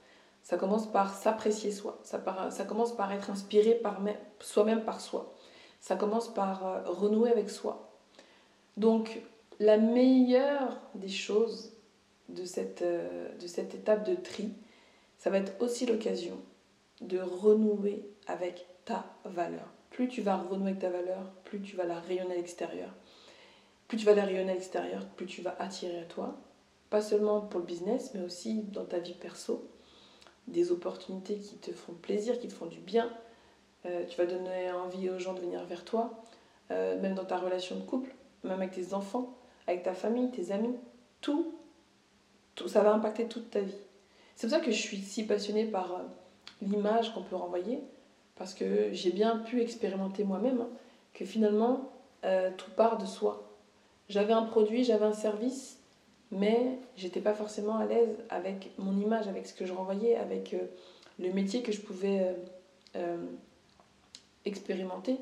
Ça 0.46 0.56
commence 0.56 0.86
par 0.86 1.12
s'apprécier 1.12 1.72
soi. 1.72 1.98
Ça, 2.04 2.20
commence 2.68 2.94
par 2.94 3.10
être 3.10 3.30
inspiré 3.30 3.74
par 3.74 4.00
soi-même 4.38 4.84
par 4.84 5.00
soi. 5.00 5.34
Ça 5.80 5.96
commence 5.96 6.32
par 6.32 6.64
euh, 6.64 6.82
renouer 6.84 7.32
avec 7.32 7.50
soi. 7.50 7.90
Donc, 8.76 9.22
la 9.58 9.76
meilleure 9.76 10.80
des 10.94 11.08
choses 11.08 11.72
de 12.28 12.44
cette, 12.44 12.82
euh, 12.82 13.28
de 13.40 13.46
cette 13.48 13.74
étape 13.74 14.08
de 14.08 14.14
tri, 14.14 14.52
ça 15.18 15.30
va 15.30 15.38
être 15.38 15.60
aussi 15.60 15.84
l'occasion 15.84 16.38
de 17.00 17.18
renouer 17.18 18.08
avec 18.28 18.68
ta 18.84 19.04
valeur. 19.24 19.66
Plus 19.90 20.06
tu 20.06 20.22
vas 20.22 20.36
renouer 20.36 20.68
avec 20.68 20.78
ta 20.78 20.90
valeur, 20.90 21.24
plus 21.42 21.60
tu 21.60 21.74
vas 21.74 21.86
la 21.86 21.98
rayonner 21.98 22.34
à 22.34 22.36
l'extérieur. 22.36 22.90
Plus 23.88 23.98
tu 23.98 24.06
vas 24.06 24.14
la 24.14 24.24
rayonner 24.24 24.52
à 24.52 24.54
l'extérieur, 24.54 25.04
plus 25.16 25.26
tu 25.26 25.42
vas 25.42 25.56
attirer 25.58 25.98
à 25.98 26.04
toi. 26.04 26.36
Pas 26.88 27.02
seulement 27.02 27.40
pour 27.40 27.58
le 27.58 27.66
business, 27.66 28.12
mais 28.14 28.22
aussi 28.22 28.62
dans 28.62 28.84
ta 28.84 29.00
vie 29.00 29.14
perso. 29.14 29.68
Des 30.46 30.70
opportunités 30.70 31.38
qui 31.38 31.56
te 31.56 31.72
font 31.72 31.92
plaisir, 31.92 32.38
qui 32.38 32.48
te 32.48 32.52
font 32.52 32.66
du 32.66 32.78
bien. 32.78 33.10
Euh, 33.86 34.04
tu 34.08 34.16
vas 34.16 34.26
donner 34.26 34.70
envie 34.72 35.10
aux 35.10 35.18
gens 35.18 35.34
de 35.34 35.40
venir 35.40 35.64
vers 35.64 35.84
toi. 35.84 36.22
Euh, 36.70 37.00
même 37.00 37.14
dans 37.14 37.24
ta 37.24 37.36
relation 37.36 37.76
de 37.76 37.82
couple, 37.82 38.12
même 38.42 38.60
avec 38.60 38.72
tes 38.72 38.92
enfants, 38.92 39.36
avec 39.66 39.82
ta 39.82 39.94
famille, 39.94 40.30
tes 40.30 40.50
amis. 40.50 40.74
Tout, 41.20 41.54
tout 42.54 42.68
ça 42.68 42.82
va 42.82 42.92
impacter 42.92 43.26
toute 43.26 43.50
ta 43.50 43.60
vie. 43.60 43.76
C'est 44.34 44.48
pour 44.48 44.56
ça 44.56 44.64
que 44.64 44.70
je 44.70 44.80
suis 44.80 44.98
si 44.98 45.24
passionnée 45.24 45.64
par 45.64 45.92
euh, 45.92 46.02
l'image 46.62 47.14
qu'on 47.14 47.22
peut 47.22 47.36
renvoyer 47.36 47.80
parce 48.34 48.52
que 48.52 48.92
j'ai 48.92 49.12
bien 49.12 49.38
pu 49.38 49.62
expérimenter 49.62 50.24
moi-même 50.24 50.60
hein, 50.60 50.68
que 51.14 51.24
finalement, 51.24 51.90
tout 52.56 52.70
part 52.72 52.98
de 52.98 53.06
soi. 53.06 53.46
J'avais 54.08 54.32
un 54.32 54.42
produit, 54.42 54.82
j'avais 54.82 55.04
un 55.04 55.12
service, 55.12 55.78
mais 56.36 56.78
j'étais 56.96 57.20
pas 57.20 57.34
forcément 57.34 57.76
à 57.76 57.86
l'aise 57.86 58.16
avec 58.28 58.70
mon 58.78 58.98
image, 58.98 59.26
avec 59.26 59.46
ce 59.46 59.54
que 59.54 59.64
je 59.64 59.72
renvoyais, 59.72 60.16
avec 60.16 60.52
euh, 60.54 60.58
le 61.18 61.32
métier 61.32 61.62
que 61.62 61.72
je 61.72 61.80
pouvais 61.80 62.34
euh, 62.94 63.16
expérimenter. 64.44 65.16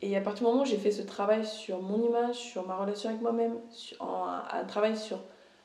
Et 0.00 0.16
à 0.16 0.20
partir 0.20 0.46
du 0.46 0.50
moment 0.50 0.62
où 0.62 0.66
j'ai 0.66 0.78
fait 0.78 0.90
ce 0.90 1.02
travail 1.02 1.44
sur 1.44 1.82
mon 1.82 2.02
image, 2.02 2.36
sur 2.36 2.66
ma 2.66 2.76
relation 2.76 3.10
avec 3.10 3.20
moi-même, 3.20 3.58
un, 4.00 4.64
travail 4.64 4.96
sur 4.96 5.20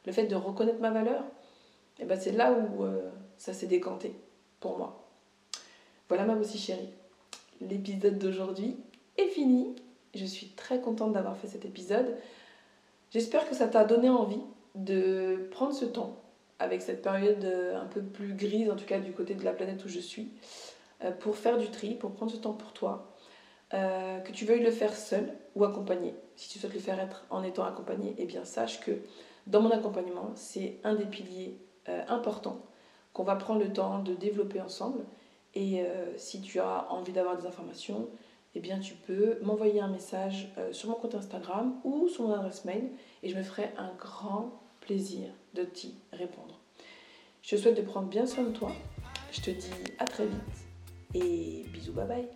le 0.05 0.11
fait 0.11 0.25
de 0.25 0.35
reconnaître 0.35 0.79
ma 0.79 0.89
valeur, 0.89 1.21
et 1.99 2.03
eh 2.03 2.05
ben 2.05 2.19
c'est 2.19 2.31
là 2.31 2.51
où 2.51 2.83
ça 3.37 3.53
s'est 3.53 3.67
décanté 3.67 4.15
pour 4.59 4.79
moi. 4.79 5.07
Voilà 6.09 6.25
ma 6.25 6.35
aussi 6.35 6.57
chérie. 6.57 6.89
L'épisode 7.61 8.17
d'aujourd'hui 8.17 8.75
est 9.17 9.27
fini. 9.27 9.75
Je 10.15 10.25
suis 10.25 10.47
très 10.47 10.81
contente 10.81 11.13
d'avoir 11.13 11.37
fait 11.37 11.47
cet 11.47 11.63
épisode. 11.65 12.17
J'espère 13.11 13.47
que 13.47 13.55
ça 13.55 13.67
t'a 13.67 13.83
donné 13.83 14.09
envie 14.09 14.41
de 14.75 15.47
prendre 15.51 15.73
ce 15.73 15.85
temps, 15.85 16.23
avec 16.59 16.81
cette 16.81 17.01
période 17.01 17.43
euh, 17.43 17.79
un 17.79 17.85
peu 17.85 18.01
plus 18.01 18.33
grise, 18.33 18.69
en 18.69 18.75
tout 18.75 18.85
cas 18.85 18.99
du 18.99 19.11
côté 19.11 19.35
de 19.35 19.43
la 19.43 19.53
planète 19.53 19.83
où 19.85 19.89
je 19.89 19.99
suis, 19.99 20.31
euh, 21.03 21.11
pour 21.11 21.35
faire 21.35 21.57
du 21.57 21.69
tri, 21.69 21.95
pour 21.95 22.11
prendre 22.11 22.31
ce 22.31 22.37
temps 22.37 22.53
pour 22.53 22.73
toi, 22.73 23.13
euh, 23.73 24.19
que 24.19 24.31
tu 24.31 24.45
veuilles 24.45 24.63
le 24.63 24.71
faire 24.71 24.95
seul 24.95 25.33
ou 25.55 25.63
accompagné. 25.63 26.15
Si 26.35 26.49
tu 26.49 26.59
souhaites 26.59 26.73
le 26.73 26.79
faire 26.79 26.99
être 26.99 27.25
en 27.29 27.43
étant 27.43 27.63
accompagné, 27.63 28.15
eh 28.17 28.25
bien 28.25 28.45
sache 28.45 28.79
que 28.79 28.91
dans 29.47 29.61
mon 29.61 29.71
accompagnement, 29.71 30.31
c'est 30.35 30.77
un 30.83 30.95
des 30.95 31.05
piliers 31.05 31.57
importants 32.07 32.61
qu'on 33.11 33.23
va 33.23 33.35
prendre 33.35 33.59
le 33.59 33.73
temps 33.73 33.99
de 33.99 34.13
développer 34.13 34.61
ensemble. 34.61 35.03
Et 35.53 35.83
si 36.15 36.39
tu 36.39 36.61
as 36.61 36.87
envie 36.89 37.11
d'avoir 37.11 37.37
des 37.37 37.45
informations, 37.45 38.07
eh 38.55 38.61
bien 38.61 38.79
tu 38.79 38.93
peux 38.93 39.37
m'envoyer 39.41 39.81
un 39.81 39.89
message 39.89 40.49
sur 40.71 40.89
mon 40.89 40.95
compte 40.95 41.13
Instagram 41.13 41.75
ou 41.83 42.07
sur 42.07 42.23
mon 42.23 42.33
adresse 42.33 42.63
mail 42.63 42.89
et 43.21 43.27
je 43.27 43.35
me 43.37 43.43
ferai 43.43 43.69
un 43.77 43.91
grand 43.99 44.62
plaisir 44.85 45.29
de 45.53 45.63
t'y 45.63 45.95
répondre. 46.11 46.59
Je 47.41 47.55
te 47.55 47.61
souhaite 47.61 47.77
de 47.77 47.81
prendre 47.81 48.07
bien 48.07 48.25
soin 48.25 48.43
de 48.43 48.51
toi. 48.51 48.71
Je 49.31 49.41
te 49.41 49.51
dis 49.51 49.69
à 49.99 50.05
très 50.05 50.25
vite 50.25 50.39
et 51.13 51.65
bisous, 51.73 51.93
bye 51.93 52.07
bye. 52.07 52.27